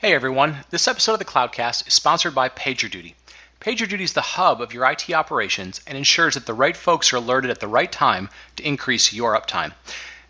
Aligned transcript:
Hey 0.00 0.14
everyone, 0.14 0.64
this 0.70 0.86
episode 0.86 1.14
of 1.14 1.18
the 1.18 1.24
Cloudcast 1.24 1.88
is 1.88 1.92
sponsored 1.92 2.32
by 2.32 2.50
PagerDuty. 2.50 3.14
PagerDuty 3.60 4.02
is 4.02 4.12
the 4.12 4.20
hub 4.20 4.60
of 4.60 4.72
your 4.72 4.88
IT 4.88 5.10
operations 5.10 5.80
and 5.88 5.98
ensures 5.98 6.34
that 6.34 6.46
the 6.46 6.54
right 6.54 6.76
folks 6.76 7.12
are 7.12 7.16
alerted 7.16 7.50
at 7.50 7.58
the 7.58 7.66
right 7.66 7.90
time 7.90 8.30
to 8.54 8.64
increase 8.64 9.12
your 9.12 9.36
uptime. 9.36 9.72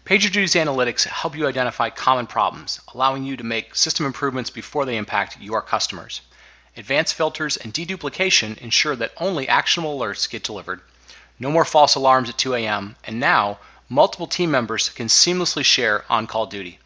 PagerDuty's 0.07 0.55
analytics 0.55 1.05
help 1.05 1.37
you 1.37 1.47
identify 1.47 1.91
common 1.91 2.27
problems, 2.27 2.81
allowing 2.95 3.25
you 3.25 3.37
to 3.37 3.45
make 3.45 3.77
system 3.77 4.07
improvements 4.07 4.49
before 4.49 4.87
they 4.87 4.97
impact 4.97 5.37
your 5.39 5.61
customers. 5.61 6.23
Advanced 6.75 7.13
filters 7.13 7.59
and 7.59 7.75
deduplication 7.75 8.57
ensure 8.57 8.97
that 8.97 9.13
only 9.19 9.47
actionable 9.51 9.99
alerts 9.99 10.31
get 10.31 10.43
delivered. 10.45 10.81
No 11.39 11.51
more 11.51 11.67
false 11.67 11.95
alarms 11.95 12.31
at 12.31 12.39
2 12.39 12.55
a.m., 12.55 12.97
and 13.05 13.21
now 13.21 13.59
multiple 13.91 14.27
team 14.27 14.51
members 14.51 14.89
can 14.89 15.09
seamlessly 15.09 15.63
share 15.63 16.07
on 16.09 16.27
call 16.27 16.47
duty. 16.47 16.79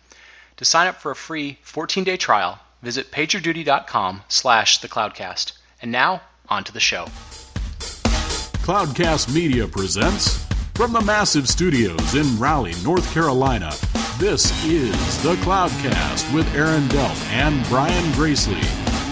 To 0.56 0.64
sign 0.64 0.88
up 0.88 1.00
for 1.00 1.12
a 1.12 1.16
free 1.16 1.58
14 1.62 2.02
day 2.02 2.16
trial, 2.16 2.58
visit 2.82 3.10
pagerduty.com 3.10 4.22
slash 4.28 4.78
the 4.78 4.88
cloudcast. 4.88 5.52
And 5.80 5.90
now, 5.90 6.22
on 6.48 6.64
to 6.64 6.72
the 6.72 6.80
show. 6.80 7.06
Cloudcast 8.62 9.34
Media 9.34 9.66
presents 9.66 10.44
from 10.74 10.92
the 10.92 11.00
massive 11.00 11.48
studios 11.48 12.14
in 12.14 12.38
Raleigh, 12.38 12.74
North 12.84 13.12
Carolina. 13.12 13.72
This 14.18 14.52
is 14.64 15.22
the 15.22 15.34
Cloudcast 15.36 16.32
with 16.34 16.52
Aaron 16.54 16.84
Delp 16.88 17.24
and 17.30 17.66
Brian 17.68 18.12
Gracely, 18.12 18.60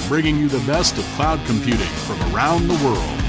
bringing 0.08 0.36
you 0.36 0.48
the 0.48 0.64
best 0.66 0.98
of 0.98 1.04
cloud 1.16 1.44
computing 1.46 1.80
from 1.80 2.20
around 2.32 2.68
the 2.68 2.84
world. 2.84 3.19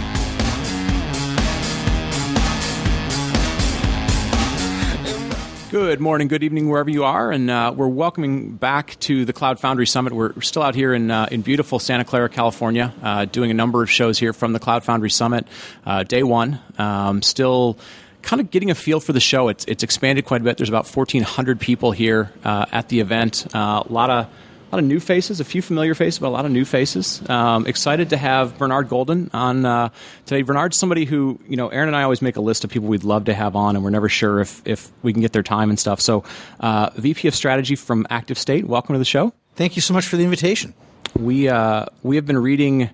Good 5.71 6.01
morning, 6.01 6.27
good 6.27 6.43
evening, 6.43 6.67
wherever 6.67 6.89
you 6.89 7.05
are, 7.05 7.31
and 7.31 7.49
uh, 7.49 7.73
we're 7.73 7.87
welcoming 7.87 8.57
back 8.57 8.99
to 8.99 9.23
the 9.23 9.31
Cloud 9.31 9.57
Foundry 9.61 9.87
Summit. 9.87 10.11
We're 10.11 10.41
still 10.41 10.63
out 10.63 10.75
here 10.75 10.93
in 10.93 11.09
uh, 11.09 11.29
in 11.31 11.43
beautiful 11.43 11.79
Santa 11.79 12.03
Clara, 12.03 12.27
California, 12.27 12.93
uh, 13.01 13.23
doing 13.23 13.51
a 13.51 13.53
number 13.53 13.81
of 13.81 13.89
shows 13.89 14.19
here 14.19 14.33
from 14.33 14.51
the 14.51 14.59
Cloud 14.59 14.83
Foundry 14.83 15.09
Summit. 15.09 15.47
Uh, 15.85 16.03
day 16.03 16.23
one, 16.23 16.59
um, 16.77 17.21
still 17.21 17.77
kind 18.21 18.41
of 18.41 18.51
getting 18.51 18.69
a 18.69 18.75
feel 18.75 18.99
for 18.99 19.13
the 19.13 19.21
show. 19.21 19.47
It's 19.47 19.63
it's 19.63 19.81
expanded 19.81 20.25
quite 20.25 20.41
a 20.41 20.43
bit. 20.43 20.57
There's 20.57 20.67
about 20.67 20.93
1,400 20.93 21.57
people 21.57 21.93
here 21.93 22.33
uh, 22.43 22.65
at 22.73 22.89
the 22.89 22.99
event. 22.99 23.47
Uh, 23.55 23.81
a 23.87 23.93
lot 23.93 24.09
of 24.09 24.27
a 24.71 24.75
lot 24.75 24.83
of 24.83 24.87
new 24.87 25.01
faces, 25.01 25.41
a 25.41 25.43
few 25.43 25.61
familiar 25.61 25.93
faces, 25.93 26.19
but 26.19 26.29
a 26.29 26.29
lot 26.29 26.45
of 26.45 26.51
new 26.51 26.63
faces. 26.63 27.21
Um, 27.29 27.67
excited 27.67 28.11
to 28.11 28.17
have 28.17 28.57
Bernard 28.57 28.87
Golden 28.87 29.29
on 29.33 29.65
uh, 29.65 29.89
today. 30.25 30.43
Bernard's 30.43 30.77
somebody 30.77 31.03
who, 31.03 31.41
you 31.45 31.57
know, 31.57 31.67
Aaron 31.67 31.89
and 31.89 31.97
I 31.97 32.03
always 32.03 32.21
make 32.21 32.37
a 32.37 32.41
list 32.41 32.63
of 32.63 32.69
people 32.69 32.87
we'd 32.87 33.03
love 33.03 33.25
to 33.25 33.33
have 33.33 33.57
on, 33.57 33.75
and 33.75 33.83
we're 33.83 33.89
never 33.89 34.07
sure 34.07 34.39
if, 34.39 34.65
if 34.65 34.89
we 35.03 35.11
can 35.11 35.21
get 35.21 35.33
their 35.33 35.43
time 35.43 35.69
and 35.69 35.77
stuff. 35.77 35.99
So, 35.99 36.23
uh, 36.61 36.89
VP 36.95 37.27
of 37.27 37.35
Strategy 37.35 37.75
from 37.75 38.05
ActiveState, 38.05 38.63
welcome 38.63 38.93
to 38.93 38.99
the 38.99 39.03
show. 39.03 39.33
Thank 39.55 39.75
you 39.75 39.81
so 39.81 39.93
much 39.93 40.05
for 40.07 40.15
the 40.15 40.23
invitation. 40.23 40.73
We, 41.19 41.49
uh, 41.49 41.87
we 42.01 42.15
have 42.15 42.25
been 42.25 42.37
reading 42.37 42.91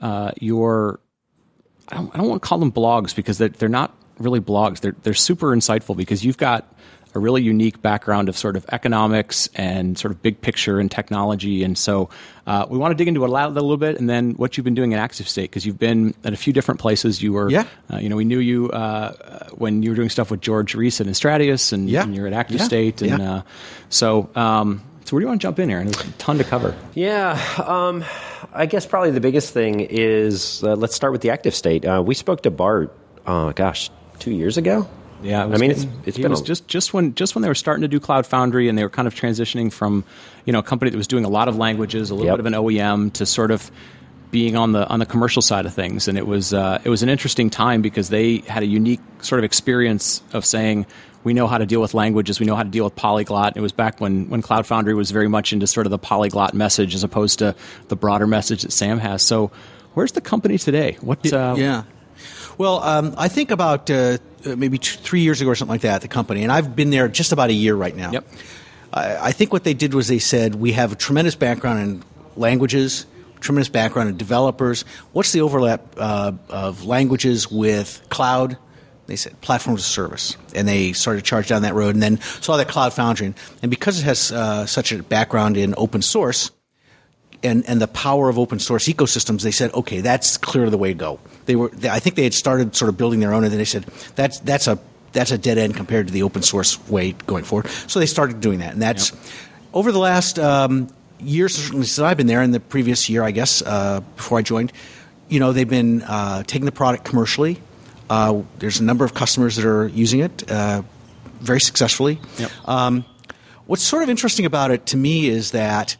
uh, 0.00 0.30
your, 0.40 1.00
I 1.88 1.96
don't, 1.96 2.14
I 2.14 2.18
don't 2.18 2.28
want 2.28 2.40
to 2.40 2.48
call 2.48 2.58
them 2.58 2.70
blogs 2.70 3.16
because 3.16 3.38
they're, 3.38 3.48
they're 3.48 3.68
not 3.68 3.92
really 4.20 4.40
blogs. 4.40 4.78
They're, 4.78 4.94
they're 5.02 5.12
super 5.12 5.48
insightful 5.48 5.96
because 5.96 6.24
you've 6.24 6.38
got 6.38 6.72
a 7.16 7.18
really 7.18 7.42
unique 7.42 7.80
background 7.80 8.28
of 8.28 8.36
sort 8.36 8.56
of 8.56 8.66
economics 8.70 9.48
and 9.54 9.98
sort 9.98 10.12
of 10.12 10.22
big 10.22 10.40
picture 10.40 10.78
and 10.78 10.90
technology. 10.90 11.64
And 11.64 11.76
so 11.76 12.10
uh, 12.46 12.66
we 12.68 12.76
want 12.76 12.92
to 12.92 12.94
dig 12.94 13.08
into 13.08 13.24
it 13.24 13.30
a 13.30 13.48
little 13.48 13.78
bit, 13.78 13.98
and 13.98 14.08
then 14.08 14.32
what 14.32 14.56
you've 14.56 14.64
been 14.64 14.74
doing 14.74 14.92
at 14.92 15.10
ActiveState 15.10 15.44
because 15.44 15.64
you've 15.64 15.78
been 15.78 16.14
at 16.24 16.34
a 16.34 16.36
few 16.36 16.52
different 16.52 16.78
places. 16.78 17.22
You 17.22 17.32
were, 17.32 17.50
yeah. 17.50 17.66
Uh, 17.90 17.96
you 17.96 18.10
know, 18.10 18.16
we 18.16 18.26
knew 18.26 18.38
you 18.38 18.70
uh, 18.70 19.48
when 19.52 19.82
you 19.82 19.90
were 19.90 19.96
doing 19.96 20.10
stuff 20.10 20.30
with 20.30 20.42
George 20.42 20.74
Reese 20.74 21.00
and 21.00 21.08
Stratius, 21.10 21.72
and, 21.72 21.88
yeah. 21.88 22.02
and 22.02 22.14
you're 22.14 22.26
at 22.26 22.34
Active 22.34 22.58
yeah. 22.58 22.64
State, 22.64 23.02
and 23.02 23.18
yeah. 23.18 23.32
Uh, 23.32 23.42
so. 23.88 24.30
Um, 24.36 24.82
so 25.04 25.14
where 25.14 25.20
do 25.20 25.26
you 25.26 25.28
want 25.28 25.40
to 25.40 25.46
jump 25.46 25.60
in, 25.60 25.70
Aaron? 25.70 25.86
There's 25.86 26.04
a 26.04 26.10
ton 26.14 26.36
to 26.38 26.42
cover. 26.42 26.76
Yeah, 26.94 27.40
um, 27.64 28.04
I 28.52 28.66
guess 28.66 28.86
probably 28.86 29.12
the 29.12 29.20
biggest 29.20 29.54
thing 29.54 29.78
is 29.78 30.64
uh, 30.64 30.74
let's 30.74 30.96
start 30.96 31.12
with 31.12 31.20
the 31.20 31.28
ActiveState. 31.28 31.84
Uh, 31.84 32.02
we 32.02 32.16
spoke 32.16 32.42
to 32.42 32.50
Bart, 32.50 32.92
uh, 33.24 33.52
gosh, 33.52 33.88
two 34.18 34.32
years 34.32 34.56
ago. 34.56 34.88
Yeah, 35.22 35.44
I 35.44 35.46
mean, 35.46 35.70
getting, 35.70 35.70
it's 35.70 35.82
it's 36.06 36.18
it 36.18 36.22
been 36.22 36.30
was 36.30 36.40
a, 36.40 36.44
just 36.44 36.68
just 36.68 36.92
when 36.94 37.14
just 37.14 37.34
when 37.34 37.42
they 37.42 37.48
were 37.48 37.54
starting 37.54 37.82
to 37.82 37.88
do 37.88 37.98
Cloud 38.00 38.26
Foundry 38.26 38.68
and 38.68 38.76
they 38.78 38.82
were 38.82 38.90
kind 38.90 39.08
of 39.08 39.14
transitioning 39.14 39.72
from, 39.72 40.04
you 40.44 40.52
know, 40.52 40.58
a 40.60 40.62
company 40.62 40.90
that 40.90 40.96
was 40.96 41.06
doing 41.08 41.24
a 41.24 41.28
lot 41.28 41.48
of 41.48 41.56
languages, 41.56 42.10
a 42.10 42.14
little 42.14 42.26
Yep. 42.26 42.36
bit 42.36 42.40
of 42.40 42.46
an 42.46 42.52
OEM, 42.54 43.12
to 43.14 43.26
sort 43.26 43.50
of 43.50 43.70
being 44.30 44.56
on 44.56 44.72
the 44.72 44.86
on 44.88 44.98
the 44.98 45.06
commercial 45.06 45.40
side 45.40 45.66
of 45.66 45.72
things. 45.74 46.08
And 46.08 46.18
it 46.18 46.26
was 46.26 46.52
uh, 46.52 46.80
it 46.84 46.90
was 46.90 47.02
an 47.02 47.08
interesting 47.08 47.48
time 47.50 47.80
because 47.82 48.08
they 48.10 48.38
had 48.38 48.62
a 48.62 48.66
unique 48.66 49.00
sort 49.22 49.38
of 49.38 49.44
experience 49.44 50.22
of 50.32 50.44
saying. 50.44 50.86
We 51.24 51.34
know 51.34 51.48
how 51.48 51.58
to 51.58 51.66
deal 51.66 51.80
with 51.80 51.92
languages. 51.92 52.38
We 52.38 52.46
know 52.46 52.54
how 52.54 52.62
to 52.62 52.68
deal 52.68 52.84
with 52.84 52.94
polyglot. 52.94 53.56
It 53.56 53.60
was 53.60 53.72
back 53.72 54.00
when, 54.00 54.28
when 54.28 54.42
Cloud 54.42 54.64
Foundry 54.68 54.94
was 54.94 55.10
very 55.10 55.26
much 55.26 55.52
into 55.52 55.66
sort 55.66 55.84
of 55.84 55.90
the 55.90 55.98
polyglot 55.98 56.54
message 56.54 56.94
as 56.94 57.02
opposed 57.02 57.40
to 57.40 57.56
the 57.88 57.96
broader 57.96 58.28
message 58.28 58.62
that 58.62 58.70
Sam 58.70 59.00
has. 59.00 59.24
So, 59.24 59.50
where's 59.94 60.12
the 60.12 60.20
company 60.20 60.56
today? 60.56 60.98
What? 61.00 61.32
Uh, 61.32 61.56
yeah. 61.58 61.82
Well, 62.58 62.82
um, 62.82 63.14
I 63.18 63.28
think 63.28 63.50
about 63.50 63.90
uh, 63.90 64.18
maybe 64.44 64.78
two, 64.78 64.98
three 64.98 65.20
years 65.20 65.40
ago 65.40 65.50
or 65.50 65.54
something 65.54 65.74
like 65.74 65.82
that 65.82 65.96
at 65.96 66.02
the 66.02 66.08
company, 66.08 66.42
and 66.42 66.50
I've 66.50 66.74
been 66.74 66.90
there 66.90 67.08
just 67.08 67.32
about 67.32 67.50
a 67.50 67.54
year 67.54 67.74
right 67.74 67.94
now. 67.94 68.12
Yep. 68.12 68.26
I, 68.92 69.16
I 69.28 69.32
think 69.32 69.52
what 69.52 69.64
they 69.64 69.74
did 69.74 69.94
was 69.94 70.08
they 70.08 70.18
said 70.18 70.54
we 70.54 70.72
have 70.72 70.92
a 70.92 70.96
tremendous 70.96 71.34
background 71.34 71.80
in 71.80 72.04
languages, 72.34 73.06
tremendous 73.40 73.68
background 73.68 74.08
in 74.08 74.16
developers. 74.16 74.82
What's 75.12 75.32
the 75.32 75.42
overlap 75.42 75.82
uh, 75.98 76.32
of 76.48 76.84
languages 76.84 77.50
with 77.50 78.02
cloud? 78.08 78.56
They 79.06 79.16
said 79.16 79.40
platform 79.40 79.76
as 79.76 79.82
a 79.82 79.88
service, 79.88 80.36
and 80.54 80.66
they 80.66 80.92
started 80.92 81.20
to 81.20 81.28
charge 81.28 81.46
down 81.46 81.62
that 81.62 81.74
road, 81.74 81.94
and 81.94 82.02
then 82.02 82.18
saw 82.20 82.56
that 82.56 82.66
Cloud 82.68 82.92
Foundry, 82.94 83.34
and 83.62 83.70
because 83.70 84.00
it 84.00 84.02
has 84.02 84.32
uh, 84.32 84.66
such 84.66 84.90
a 84.90 85.00
background 85.02 85.56
in 85.56 85.74
open 85.76 86.02
source, 86.02 86.50
and, 87.42 87.68
and 87.68 87.80
the 87.80 87.88
power 87.88 88.28
of 88.28 88.38
open 88.38 88.58
source 88.58 88.88
ecosystems, 88.88 89.42
they 89.42 89.50
said, 89.50 89.72
okay, 89.74 90.00
that's 90.00 90.36
clearly 90.36 90.70
the 90.70 90.78
way 90.78 90.88
to 90.88 90.98
go. 90.98 91.20
They 91.46 91.56
were, 91.56 91.68
they, 91.68 91.88
I 91.88 91.98
think 91.98 92.16
they 92.16 92.24
had 92.24 92.34
started 92.34 92.74
sort 92.74 92.88
of 92.88 92.96
building 92.96 93.20
their 93.20 93.32
own, 93.32 93.44
and 93.44 93.52
then 93.52 93.58
they 93.58 93.64
said 93.64 93.84
that's 94.14 94.40
that's 94.40 94.66
a 94.66 94.78
that's 95.12 95.30
a 95.30 95.38
dead 95.38 95.58
end 95.58 95.76
compared 95.76 96.08
to 96.08 96.12
the 96.12 96.22
open 96.22 96.42
source 96.42 96.78
way 96.88 97.12
going 97.12 97.44
forward. 97.44 97.68
So 97.86 98.00
they 98.00 98.06
started 98.06 98.40
doing 98.40 98.58
that, 98.60 98.72
and 98.72 98.82
that's 98.82 99.12
over 99.72 99.92
the 99.92 99.98
last 99.98 100.38
um, 100.38 100.88
year, 101.20 101.48
certainly 101.48 101.86
since 101.86 101.98
I've 101.98 102.16
been 102.16 102.26
there, 102.26 102.42
and 102.42 102.52
the 102.52 102.60
previous 102.60 103.08
year, 103.08 103.22
I 103.22 103.30
guess, 103.30 103.62
uh, 103.62 104.00
before 104.16 104.38
I 104.38 104.42
joined, 104.42 104.72
you 105.28 105.40
know, 105.40 105.52
they've 105.52 105.68
been 105.68 106.02
uh, 106.02 106.42
taking 106.44 106.66
the 106.66 106.72
product 106.72 107.04
commercially. 107.04 107.60
Uh, 108.08 108.42
there's 108.58 108.80
a 108.80 108.84
number 108.84 109.04
of 109.04 109.14
customers 109.14 109.56
that 109.56 109.66
are 109.66 109.88
using 109.88 110.20
it 110.20 110.50
uh, 110.50 110.82
very 111.40 111.60
successfully. 111.60 112.20
Yep. 112.38 112.50
Um, 112.66 113.04
what's 113.66 113.82
sort 113.82 114.02
of 114.02 114.08
interesting 114.08 114.46
about 114.46 114.70
it 114.70 114.86
to 114.86 114.96
me 114.96 115.26
is 115.26 115.50
that 115.50 115.96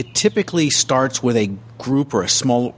it 0.00 0.14
typically 0.14 0.70
starts 0.70 1.22
with 1.22 1.36
a 1.36 1.48
group 1.76 2.14
or 2.14 2.22
a 2.22 2.28
small 2.28 2.74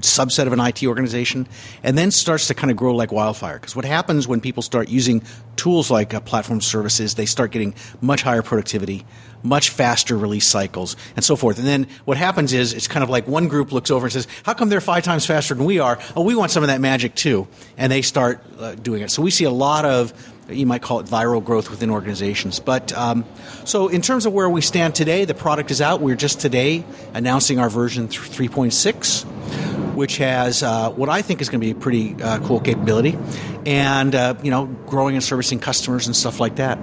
subset 0.00 0.46
of 0.46 0.52
an 0.52 0.60
IT 0.60 0.84
organization 0.84 1.48
and 1.82 1.96
then 1.96 2.10
starts 2.10 2.46
to 2.48 2.54
kind 2.54 2.70
of 2.70 2.76
grow 2.76 2.94
like 2.94 3.10
wildfire. 3.10 3.58
Because 3.58 3.74
what 3.74 3.86
happens 3.86 4.28
when 4.28 4.42
people 4.42 4.62
start 4.62 4.90
using 4.90 5.22
tools 5.56 5.90
like 5.90 6.12
uh, 6.12 6.20
platform 6.20 6.60
services, 6.60 7.14
they 7.14 7.24
start 7.24 7.52
getting 7.52 7.74
much 8.02 8.20
higher 8.20 8.42
productivity, 8.42 9.06
much 9.42 9.70
faster 9.70 10.14
release 10.14 10.46
cycles, 10.46 10.94
and 11.16 11.24
so 11.24 11.36
forth. 11.36 11.58
And 11.58 11.66
then 11.66 11.88
what 12.04 12.18
happens 12.18 12.52
is 12.52 12.74
it's 12.74 12.86
kind 12.86 13.02
of 13.02 13.08
like 13.08 13.26
one 13.26 13.48
group 13.48 13.72
looks 13.72 13.90
over 13.90 14.04
and 14.04 14.12
says, 14.12 14.28
How 14.42 14.52
come 14.52 14.68
they're 14.68 14.82
five 14.82 15.04
times 15.04 15.24
faster 15.24 15.54
than 15.54 15.64
we 15.64 15.78
are? 15.78 15.98
Oh, 16.14 16.22
we 16.22 16.34
want 16.34 16.50
some 16.50 16.62
of 16.62 16.66
that 16.66 16.82
magic 16.82 17.14
too. 17.14 17.48
And 17.78 17.90
they 17.90 18.02
start 18.02 18.44
uh, 18.58 18.74
doing 18.74 19.00
it. 19.00 19.10
So 19.10 19.22
we 19.22 19.30
see 19.30 19.44
a 19.44 19.50
lot 19.50 19.86
of 19.86 20.12
you 20.48 20.66
might 20.66 20.82
call 20.82 21.00
it 21.00 21.06
viral 21.06 21.44
growth 21.44 21.70
within 21.70 21.90
organizations. 21.90 22.60
But 22.60 22.92
um, 22.92 23.24
so, 23.64 23.88
in 23.88 24.02
terms 24.02 24.26
of 24.26 24.32
where 24.32 24.48
we 24.48 24.60
stand 24.60 24.94
today, 24.94 25.24
the 25.24 25.34
product 25.34 25.70
is 25.70 25.80
out. 25.80 26.00
We're 26.00 26.16
just 26.16 26.40
today 26.40 26.84
announcing 27.14 27.58
our 27.58 27.68
version 27.68 28.08
3.6, 28.08 29.94
which 29.94 30.18
has 30.18 30.62
uh, 30.62 30.90
what 30.90 31.08
I 31.08 31.22
think 31.22 31.40
is 31.40 31.48
going 31.48 31.60
to 31.60 31.66
be 31.66 31.72
a 31.72 31.74
pretty 31.74 32.20
uh, 32.22 32.38
cool 32.40 32.60
capability, 32.60 33.18
and 33.66 34.14
uh, 34.14 34.34
you 34.42 34.50
know, 34.50 34.66
growing 34.86 35.14
and 35.14 35.24
servicing 35.24 35.60
customers 35.60 36.06
and 36.06 36.16
stuff 36.16 36.40
like 36.40 36.56
that. 36.56 36.78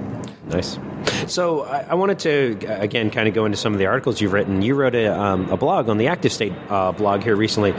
Nice. 0.45 0.77
So 1.27 1.61
I, 1.63 1.95
wanted 1.95 2.19
to 2.19 2.67
uh, 2.67 2.81
again 2.81 3.09
kind 3.09 3.27
of 3.27 3.33
go 3.33 3.45
into 3.45 3.57
some 3.57 3.73
of 3.73 3.79
the 3.79 3.87
articles 3.87 4.21
you've 4.21 4.33
written. 4.33 4.61
You 4.61 4.75
wrote 4.75 4.95
a, 4.95 5.07
um, 5.07 5.49
a 5.49 5.57
blog 5.57 5.89
on 5.89 5.97
the 5.97 6.05
ActiveState 6.05 6.55
uh, 6.69 6.91
blog 6.91 7.23
here 7.23 7.35
recently 7.35 7.73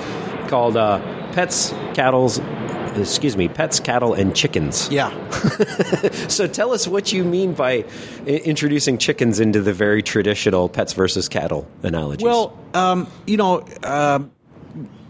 called 0.48 0.76
uh, 0.76 0.98
"Pets, 1.32 1.70
Cattle's." 1.94 2.40
Excuse 3.00 3.36
me, 3.36 3.48
pets, 3.48 3.78
cattle, 3.80 4.14
and 4.14 4.34
chickens. 4.34 4.88
Yeah. 4.90 5.10
So 6.28 6.46
tell 6.46 6.72
us 6.72 6.86
what 6.88 7.12
you 7.12 7.24
mean 7.24 7.52
by 7.54 7.84
i- 8.26 8.28
introducing 8.28 8.98
chickens 8.98 9.40
into 9.40 9.60
the 9.60 9.72
very 9.72 10.02
traditional 10.02 10.68
pets 10.68 10.92
versus 10.92 11.28
cattle 11.28 11.66
analogies. 11.82 12.24
Well, 12.24 12.58
um, 12.74 13.06
you 13.26 13.36
know, 13.36 13.64
um 13.82 14.30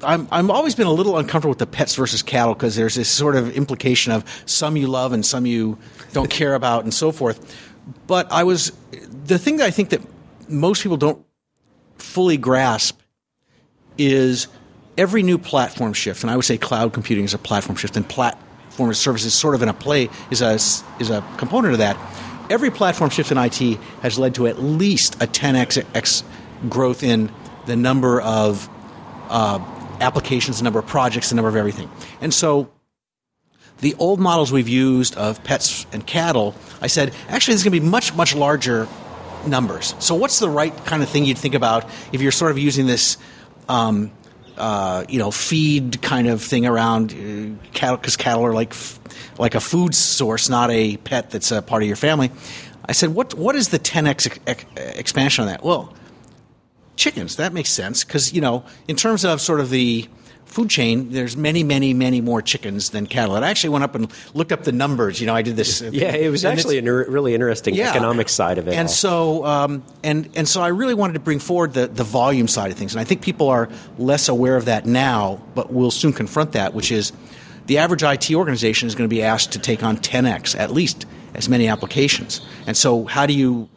I'm 0.03 0.29
I'm 0.31 0.51
always 0.51 0.75
been 0.75 0.87
a 0.87 0.93
little 0.93 1.17
uncomfortable 1.19 1.51
with 1.51 1.59
the 1.59 1.67
pets 1.67 1.95
versus 1.97 2.23
cattle 2.23 2.55
because 2.55 2.77
there's 2.77 2.95
this 2.95 3.09
sort 3.09 3.35
of 3.35 3.57
implication 3.57 4.13
of 4.13 4.25
some 4.47 4.77
you 4.77 4.87
love 4.89 5.13
and 5.13 5.25
some 5.25 5.47
you 5.47 5.79
don't 6.13 6.31
care 6.31 6.55
about 6.61 6.85
and 6.85 6.93
so 6.95 7.11
forth. 7.13 7.57
But 8.07 8.31
I 8.31 8.45
was 8.45 8.73
the 9.25 9.39
thing 9.39 9.57
that 9.57 9.67
I 9.67 9.71
think 9.71 9.89
that 9.91 10.03
most 10.49 10.83
people 10.83 10.97
don't 10.99 11.25
fully 11.97 12.37
grasp 12.37 13.01
is 13.99 14.49
every 14.99 15.23
new 15.23 15.39
platform 15.39 15.93
shift, 15.93 16.23
and 16.23 16.31
I 16.31 16.37
would 16.37 16.45
say 16.45 16.59
cloud 16.59 16.93
computing 16.93 17.25
is 17.25 17.35
a 17.35 17.39
platform 17.39 17.77
shift, 17.77 17.97
and 17.97 18.09
platform 18.09 18.91
as 18.91 19.07
is 19.07 19.35
sort 19.35 19.55
of 19.55 19.63
in 19.63 19.69
a 19.69 19.75
play 19.75 20.11
is 20.31 20.43
a 20.43 20.55
is 20.55 21.11
a 21.11 21.25
component 21.39 21.73
of 21.73 21.79
that. 21.79 21.97
Every 22.51 22.71
platform 22.71 23.11
shift 23.11 23.33
in 23.33 23.39
IT 23.39 23.59
has 24.03 24.19
led 24.19 24.35
to 24.37 24.47
at 24.47 24.61
least 24.61 25.17
a 25.17 25.27
10x 25.27 25.85
ex, 25.95 26.23
growth 26.69 27.03
in 27.03 27.31
the 27.67 27.75
number 27.75 28.21
of 28.21 28.69
uh, 29.29 29.59
applications, 30.01 30.59
the 30.59 30.65
number 30.65 30.79
of 30.79 30.87
projects, 30.87 31.31
the 31.31 31.35
number 31.35 31.49
of 31.49 31.57
everything. 31.57 31.91
And 32.21 32.33
so 32.33 32.71
the 33.81 33.95
old 33.99 34.21
models 34.21 34.53
we've 34.53 34.69
used 34.69 35.17
of 35.17 35.43
pets 35.45 35.87
and 35.93 36.07
cattle, 36.07 36.55
I 36.81 36.87
said, 36.87 37.13
actually, 37.29 37.55
there's 37.55 37.65
going 37.65 37.75
to 37.75 37.81
be 37.81 37.87
much, 37.87 38.15
much 38.15 38.35
larger 38.35 38.89
numbers. 39.47 39.95
So, 39.99 40.15
what's 40.15 40.39
the 40.39 40.49
right 40.49 40.75
kind 40.85 41.03
of 41.03 41.09
thing 41.09 41.25
you'd 41.25 41.39
think 41.39 41.55
about 41.55 41.89
if 42.13 42.21
you're 42.21 42.33
sort 42.33 42.51
of 42.51 42.59
using 42.59 42.87
this, 42.87 43.19
um, 43.69 44.11
uh, 44.57 45.05
you 45.09 45.19
know, 45.19 45.31
feed 45.31 46.01
kind 46.03 46.29
of 46.29 46.43
thing 46.43 46.67
around 46.67 47.13
uh, 47.13 47.69
cattle, 47.73 47.97
because 47.97 48.17
cattle 48.17 48.45
are 48.45 48.55
like 48.55 48.71
f- 48.71 49.01
like 49.39 49.55
a 49.55 49.61
food 49.61 49.95
source, 49.95 50.49
not 50.49 50.71
a 50.71 50.97
pet 50.99 51.31
that's 51.31 51.51
a 51.51 51.63
part 51.63 51.83
of 51.83 51.87
your 51.87 51.97
family. 51.97 52.31
I 52.85 52.93
said, 52.93 53.15
what 53.15 53.35
what 53.35 53.57
is 53.57 53.69
the 53.69 53.79
10x 53.79 54.39
ex- 54.47 54.65
expansion 54.77 55.43
on 55.43 55.49
that? 55.49 55.63
Well, 55.63 55.93
chickens. 56.97 57.37
That 57.37 57.53
makes 57.53 57.71
sense 57.71 58.05
because 58.05 58.33
you 58.33 58.41
know, 58.41 58.65
in 58.89 58.97
terms 58.97 59.25
of 59.25 59.41
sort 59.41 59.61
of 59.61 59.71
the 59.71 60.09
food 60.47 60.71
chain, 60.71 61.11
there's 61.11 61.37
many, 61.37 61.63
many, 61.63 61.93
many 61.93 62.21
more 62.21 62.41
chickens 62.41 62.91
than 62.91 63.07
cattle. 63.07 63.37
And 63.37 63.45
I 63.45 63.51
actually 63.51 63.71
went 63.71 63.85
up 63.85 63.95
and 63.95 64.11
looked 64.33 64.53
up 64.53 64.65
the 64.65 64.73
numbers. 64.73 65.21
You 65.21 65.27
know, 65.27 65.35
I 65.35 65.43
did 65.43 65.57
this. 65.57 65.83
Yeah, 65.97 66.15
it 66.15 66.31
was 66.31 66.45
actually 66.45 66.79
a 66.79 66.83
really 66.83 67.35
interesting 67.35 67.75
yeah. 67.75 67.91
economic 67.91 68.29
side 68.29 68.59
of 68.59 68.69
it. 68.69 68.75
And 68.75 68.91
so, 68.91 69.45
um, 69.47 69.83
and 70.03 70.29
and 70.35 70.49
so, 70.49 70.61
I 70.61 70.69
really 70.69 70.95
wanted 70.95 71.15
to 71.15 71.21
bring 71.21 71.39
forward 71.39 71.75
the 71.75 71.87
the 71.87 72.05
volume 72.05 72.49
side 72.49 72.71
of 72.71 72.77
things. 72.77 72.95
And 72.95 73.01
I 73.01 73.05
think 73.05 73.23
people 73.23 73.49
are 73.49 73.69
less 73.99 74.29
aware 74.29 74.57
of 74.57 74.67
that 74.67 74.85
now, 74.85 75.41
but 75.55 75.73
we'll 75.73 75.91
soon 75.91 76.13
confront 76.13 76.53
that, 76.53 76.75
which 76.75 76.93
is 76.93 77.13
the 77.67 77.79
average 77.79 78.03
IT 78.03 78.33
organization 78.35 78.89
is 78.89 78.95
going 78.95 79.09
to 79.09 79.15
be 79.15 79.23
asked 79.23 79.53
to 79.53 79.59
take 79.59 79.83
on 79.83 79.97
10x 79.97 80.59
at 80.59 80.71
least 80.71 81.07
as 81.35 81.49
many 81.49 81.69
applications. 81.69 82.41
And 82.67 82.77
so, 82.77 83.05
how 83.05 83.27
do 83.27 83.33
you 83.33 83.69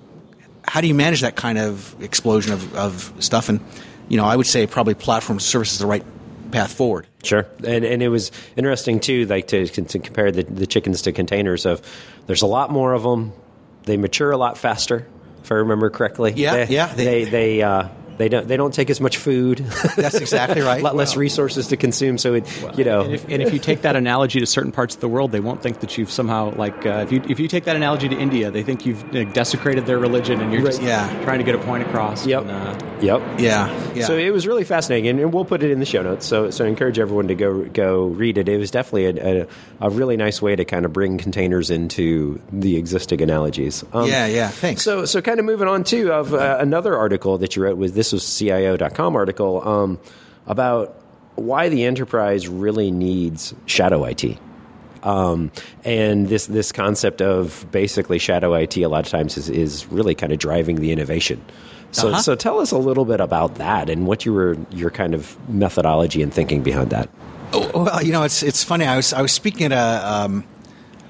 how 0.63 0.81
do 0.81 0.87
you 0.87 0.95
manage 0.95 1.21
that 1.21 1.35
kind 1.35 1.57
of 1.57 1.95
explosion 2.01 2.53
of, 2.53 2.75
of 2.75 3.13
stuff? 3.19 3.49
And 3.49 3.59
you 4.07 4.17
know, 4.17 4.25
I 4.25 4.35
would 4.35 4.47
say 4.47 4.67
probably 4.67 4.93
platform 4.95 5.39
service 5.39 5.73
is 5.73 5.79
the 5.79 5.87
right 5.87 6.03
path 6.51 6.73
forward. 6.73 7.07
Sure, 7.23 7.45
and 7.65 7.85
and 7.85 8.01
it 8.01 8.09
was 8.09 8.31
interesting 8.55 8.99
too, 8.99 9.25
like 9.25 9.47
to, 9.47 9.67
to 9.67 9.99
compare 9.99 10.31
the, 10.31 10.43
the 10.43 10.67
chickens 10.67 11.03
to 11.03 11.11
containers. 11.11 11.65
Of 11.65 11.81
there's 12.27 12.41
a 12.41 12.47
lot 12.47 12.71
more 12.71 12.93
of 12.93 13.03
them. 13.03 13.33
They 13.83 13.97
mature 13.97 14.31
a 14.31 14.37
lot 14.37 14.57
faster, 14.57 15.07
if 15.43 15.51
I 15.51 15.55
remember 15.55 15.89
correctly. 15.89 16.33
Yeah, 16.35 16.65
they, 16.65 16.73
yeah. 16.73 16.93
They 16.93 17.05
they, 17.05 17.23
they 17.25 17.61
uh, 17.61 17.87
they 18.19 18.29
don't 18.29 18.47
they 18.47 18.57
don't 18.57 18.73
take 18.73 18.89
as 18.91 19.01
much 19.01 19.17
food. 19.17 19.57
That's 19.95 20.15
exactly 20.15 20.61
right. 20.61 20.79
a 20.81 20.83
lot 20.83 20.95
less 20.95 21.15
resources 21.17 21.67
to 21.69 21.77
consume. 21.77 22.17
So 22.19 22.35
it, 22.35 22.77
you 22.77 22.83
know, 22.83 23.01
And 23.01 23.13
if, 23.15 23.23
and 23.29 23.41
if 23.41 23.51
you 23.53 23.59
take 23.59 23.81
that 23.81 23.95
analogy 23.95 24.39
to 24.41 24.45
certain 24.45 24.71
parts 24.71 24.93
of 24.93 25.01
the 25.01 25.07
world, 25.07 25.31
they 25.31 25.39
won't 25.39 25.63
think 25.63 25.79
that 25.79 25.97
you've 25.97 26.11
somehow 26.11 26.53
like 26.55 26.85
uh, 26.85 26.99
if 27.07 27.11
you 27.11 27.23
if 27.27 27.39
you 27.39 27.47
take 27.47 27.63
that 27.63 27.75
analogy 27.75 28.07
to 28.09 28.15
India, 28.15 28.51
they 28.51 28.61
think 28.61 28.85
you've 28.85 29.03
uh, 29.15 29.23
desecrated 29.31 29.85
their 29.87 29.97
religion 29.97 30.41
and 30.41 30.53
you're 30.53 30.61
just 30.61 30.81
Yeah. 30.81 31.07
trying 31.23 31.39
to 31.39 31.43
get 31.45 31.55
a 31.55 31.59
point 31.59 31.83
across. 31.87 32.27
Yep. 32.27 32.41
And, 32.43 32.51
uh, 32.51 32.97
yep. 33.01 33.21
Yeah, 33.39 33.93
yeah. 33.95 34.05
So 34.05 34.17
it 34.17 34.31
was 34.31 34.45
really 34.45 34.65
fascinating, 34.65 35.19
and 35.21 35.33
we'll 35.33 35.45
put 35.45 35.63
it 35.63 35.71
in 35.71 35.79
the 35.79 35.85
show 35.85 36.01
notes. 36.03 36.25
So, 36.25 36.49
so 36.51 36.65
I 36.65 36.67
encourage 36.67 36.99
everyone 36.99 37.29
to 37.29 37.35
go 37.35 37.63
go 37.63 38.07
read 38.07 38.37
it. 38.37 38.49
It 38.49 38.57
was 38.57 38.69
definitely 38.69 39.05
a, 39.05 39.43
a, 39.43 39.47
a 39.79 39.89
really 39.89 40.17
nice 40.17 40.41
way 40.41 40.55
to 40.55 40.65
kind 40.65 40.85
of 40.85 40.91
bring 40.93 41.17
containers 41.17 41.69
into 41.71 42.41
the 42.51 42.75
existing 42.77 43.21
analogies. 43.21 43.83
Um, 43.93 44.09
yeah, 44.09 44.25
yeah. 44.27 44.49
Thanks. 44.49 44.83
So, 44.83 45.05
so 45.05 45.21
kind 45.21 45.39
of 45.39 45.45
moving 45.45 45.67
on 45.69 45.83
to 45.85 46.11
of 46.11 46.33
uh, 46.33 46.57
another 46.59 46.97
article 46.97 47.37
that 47.37 47.55
you 47.55 47.63
wrote 47.63 47.77
was 47.77 47.93
this 47.93 48.08
was 48.13 48.37
CIO.com 48.37 49.15
article 49.15 49.67
um, 49.67 49.99
about 50.47 50.95
why 51.35 51.69
the 51.69 51.85
enterprise 51.85 52.47
really 52.47 52.91
needs 52.91 53.53
shadow 53.65 54.03
IT. 54.05 54.37
Um, 55.03 55.51
and 55.85 56.27
this 56.27 56.47
this 56.47 56.73
concept 56.73 57.21
of 57.21 57.65
basically 57.71 58.19
shadow 58.19 58.53
IT 58.55 58.75
a 58.77 58.87
lot 58.87 59.05
of 59.05 59.11
times 59.11 59.37
is, 59.37 59.49
is 59.49 59.85
really 59.87 60.13
kind 60.13 60.33
of 60.33 60.39
driving 60.39 60.75
the 60.81 60.91
innovation. 60.91 61.41
So, 61.91 62.09
Uh-huh. 62.09 62.21
so 62.21 62.35
tell 62.35 62.59
us 62.59 62.71
a 62.71 62.77
little 62.77 63.05
bit 63.05 63.21
about 63.21 63.55
that 63.55 63.89
and 63.89 64.05
what 64.05 64.25
you 64.25 64.33
were 64.33 64.57
your 64.71 64.89
kind 64.91 65.13
of 65.15 65.37
methodology 65.49 66.21
and 66.21 66.33
thinking 66.33 66.61
behind 66.63 66.89
that. 66.89 67.09
Oh, 67.53 67.83
well, 67.85 68.03
you 68.03 68.11
know, 68.11 68.23
it's 68.23 68.43
it's 68.43 68.63
funny. 68.63 68.85
I 68.85 68.97
was 68.97 69.13
I 69.13 69.21
was 69.21 69.31
speaking 69.31 69.67
at 69.67 69.71
a, 69.71 70.05
um, 70.25 70.43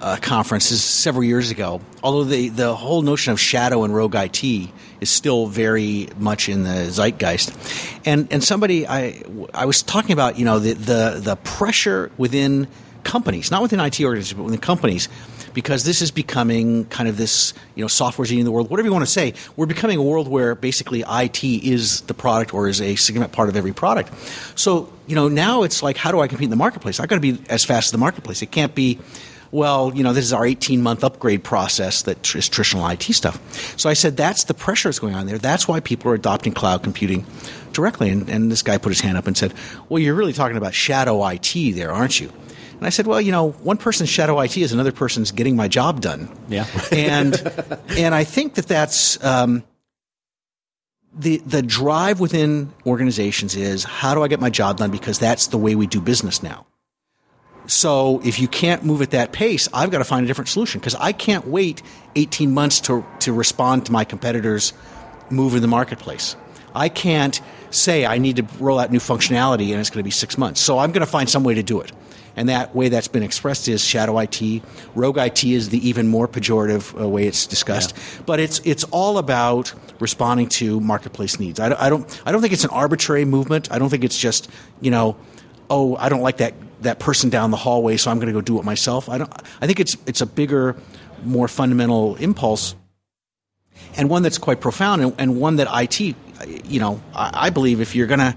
a 0.02 0.18
conference 0.18 0.66
several 0.66 1.24
years 1.24 1.52
ago. 1.52 1.82
Although 2.04 2.26
the 2.26 2.50
the 2.50 2.76
whole 2.76 3.02
notion 3.02 3.34
of 3.34 3.40
shadow 3.40 3.84
and 3.84 3.94
rogue 3.94 4.16
IT 4.16 4.44
is 4.44 5.10
still 5.10 5.48
very 5.48 6.10
much 6.18 6.50
in 6.50 6.64
the 6.64 6.90
zeitgeist, 6.90 8.02
and 8.06 8.28
and 8.32 8.44
somebody 8.44 8.88
I 8.88 9.22
I 9.54 9.66
was 9.66 9.84
talking 9.84 10.14
about 10.14 10.40
you 10.40 10.46
know 10.46 10.60
the 10.60 10.74
the 10.74 11.20
the 11.22 11.36
pressure 11.36 12.12
within 12.18 12.68
companies, 13.04 13.52
not 13.52 13.62
within 13.62 13.80
IT 13.80 14.00
organizations, 14.02 14.38
but 14.38 14.44
within 14.44 14.60
companies. 14.60 15.10
Because 15.52 15.84
this 15.84 16.04
is 16.04 16.12
becoming 16.12 16.86
kind 16.86 17.10
of 17.10 17.18
this, 17.18 17.56
you 17.74 17.84
know, 17.84 17.88
software's 17.88 18.32
eating 18.32 18.46
the 18.46 18.52
world. 18.52 18.70
Whatever 18.70 18.88
you 18.88 18.94
want 18.94 19.06
to 19.06 19.12
say, 19.12 19.34
we're 19.56 19.66
becoming 19.66 19.98
a 19.98 20.04
world 20.04 20.28
where 20.28 20.54
basically 20.54 21.04
IT 21.10 21.44
is 21.44 22.02
the 22.02 22.14
product 22.14 22.54
or 22.54 22.68
is 22.68 22.80
a 22.80 22.96
significant 22.96 23.34
part 23.34 23.50
of 23.50 23.56
every 23.56 23.74
product. 23.74 24.14
So, 24.56 24.94
you 25.08 25.16
know, 25.16 25.28
now 25.28 25.64
it's 25.64 25.82
like, 25.82 25.98
how 25.98 26.12
do 26.12 26.20
I 26.20 26.28
compete 26.28 26.46
in 26.46 26.50
the 26.52 26.56
marketplace? 26.56 27.00
I've 27.00 27.10
got 27.10 27.16
to 27.16 27.22
be 27.22 27.40
as 27.50 27.66
fast 27.66 27.88
as 27.88 27.92
the 27.92 27.98
marketplace. 27.98 28.44
It 28.44 28.52
can't 28.52 28.76
be, 28.76 29.00
well, 29.52 29.92
you 29.96 30.04
know, 30.04 30.14
this 30.14 30.26
is 30.26 30.34
our 30.34 30.46
18 30.46 30.82
month 30.82 31.04
upgrade 31.04 31.44
process 31.44 32.04
that 32.04 32.36
is 32.36 32.50
traditional 32.50 32.88
IT 32.88 33.04
stuff. 33.04 33.40
So 33.80 33.90
I 33.90 33.94
said, 33.94 34.18
that's 34.18 34.46
the 34.46 34.54
pressure 34.54 34.90
that's 34.90 35.00
going 35.00 35.16
on 35.16 35.26
there. 35.26 35.38
That's 35.38 35.68
why 35.68 35.80
people 35.80 36.12
are 36.12 36.16
adopting 36.16 36.54
cloud 36.54 36.84
computing 36.84 37.26
directly. 37.74 38.10
And, 38.10 38.30
and 38.30 38.52
this 38.52 38.62
guy 38.62 38.78
put 38.78 38.90
his 38.90 39.02
hand 39.02 39.18
up 39.18 39.28
and 39.28 39.38
said, 39.38 39.54
well, 39.88 40.00
you're 40.00 40.16
really 40.16 40.34
talking 40.34 40.58
about 40.58 40.74
shadow 40.74 41.26
IT 41.28 41.54
there, 41.76 41.92
aren't 41.92 42.20
you? 42.20 42.32
And 42.80 42.86
I 42.86 42.90
said, 42.90 43.08
well, 43.08 43.20
you 43.20 43.32
know, 43.32 43.52
one 43.52 43.76
person's 43.76 44.10
shadow 44.10 44.40
IT 44.40 44.56
is 44.56 44.72
another 44.72 44.94
person's 44.94 45.32
getting 45.32 45.56
my 45.56 45.68
job 45.68 46.00
done. 46.00 46.30
Yeah. 46.48 46.66
and 46.92 47.36
and 47.90 48.16
I 48.16 48.24
think 48.24 48.56
that 48.56 48.68
that's 48.68 49.22
um, 49.22 49.64
the 51.14 51.38
the 51.46 51.62
drive 51.62 52.22
within 52.22 52.72
organizations 52.86 53.58
is 53.58 53.84
how 53.84 54.16
do 54.16 54.24
I 54.24 54.30
get 54.30 54.40
my 54.40 54.50
job 54.50 54.78
done 54.78 54.92
because 54.92 55.20
that's 55.20 55.48
the 55.48 55.58
way 55.58 55.76
we 55.76 55.88
do 55.88 56.00
business 56.00 56.42
now. 56.42 56.66
So 57.70 58.20
if 58.24 58.40
you 58.40 58.48
can't 58.48 58.84
move 58.84 59.04
at 59.04 59.12
that 59.12 59.32
pace, 59.32 59.70
I've 59.72 59.92
got 59.92 60.00
to 60.00 60.04
find 60.04 60.24
a 60.24 60.28
different 60.28 60.50
solution 60.50 60.80
because 60.80 60.96
I 60.96 61.12
can't 61.12 61.48
wait 61.48 61.84
18 62.16 62.52
months 62.52 62.82
to 62.82 63.06
to 63.20 63.32
respond 63.32 63.86
to 63.86 63.92
my 63.92 64.06
competitors' 64.06 64.74
move 65.30 65.54
in 65.54 65.62
the 65.62 65.68
marketplace. 65.68 66.36
I 66.74 66.90
can't 66.90 67.40
say 67.70 68.08
I 68.08 68.18
need 68.18 68.38
to 68.38 68.48
roll 68.60 68.80
out 68.80 68.92
new 68.92 69.00
functionality 69.00 69.70
and 69.70 69.80
it's 69.80 69.92
going 69.92 70.00
to 70.00 70.04
be 70.04 70.10
six 70.10 70.36
months. 70.36 70.60
So 70.60 70.80
I'm 70.80 70.92
going 70.92 71.06
to 71.06 71.12
find 71.12 71.30
some 71.30 71.44
way 71.44 71.54
to 71.54 71.62
do 71.62 71.80
it. 71.80 71.92
And 72.36 72.50
that 72.50 72.74
way 72.76 72.90
that's 72.90 73.08
been 73.08 73.22
expressed 73.22 73.68
is 73.68 73.84
shadow 73.84 74.18
IT. 74.18 74.64
Rogue 74.96 75.20
IT 75.20 75.44
is 75.44 75.70
the 75.70 75.88
even 75.88 76.08
more 76.08 76.28
pejorative 76.28 77.00
uh, 77.00 77.08
way 77.08 77.28
it's 77.28 77.46
discussed. 77.46 77.96
But 78.26 78.40
it's 78.40 78.62
it's 78.66 78.84
all 78.86 79.20
about 79.20 79.72
responding 80.00 80.50
to 80.58 80.80
marketplace 80.80 81.40
needs. 81.40 81.60
I, 81.60 81.80
I 81.80 81.90
don't 81.90 82.22
I 82.26 82.32
don't 82.32 82.42
think 82.42 82.54
it's 82.54 82.64
an 82.64 82.72
arbitrary 82.72 83.26
movement. 83.26 83.72
I 83.72 83.78
don't 83.78 83.90
think 83.90 84.04
it's 84.04 84.18
just 84.18 84.50
you 84.82 84.90
know, 84.90 85.18
oh 85.70 85.96
I 85.98 86.10
don't 86.10 86.22
like 86.22 86.38
that 86.38 86.56
that 86.82 87.00
person 87.00 87.30
down 87.30 87.52
the 87.52 87.58
hallway, 87.58 87.98
so 87.98 88.12
I'm 88.12 88.18
going 88.18 88.28
to 88.28 88.34
go 88.34 88.42
do 88.42 88.60
it 88.60 88.64
myself. 88.64 89.10
I 89.10 89.18
don't. 89.18 89.32
I 89.62 89.68
think 89.68 89.80
it's 89.80 89.96
it's 90.06 90.22
a 90.22 90.26
bigger, 90.26 90.76
more 91.24 91.48
fundamental 91.48 92.16
impulse 92.16 92.76
and 93.96 94.10
one 94.10 94.24
that's 94.24 94.38
quite 94.38 94.62
profound 94.62 95.02
and, 95.02 95.16
and 95.18 95.40
one 95.40 95.58
that 95.58 95.68
IT, 95.72 96.00
you 96.66 96.80
know, 96.80 97.02
I, 97.14 97.32
I 97.34 97.50
believe 97.50 97.82
if 97.82 97.96
you're 97.96 98.08
going 98.08 98.20
to, 98.20 98.36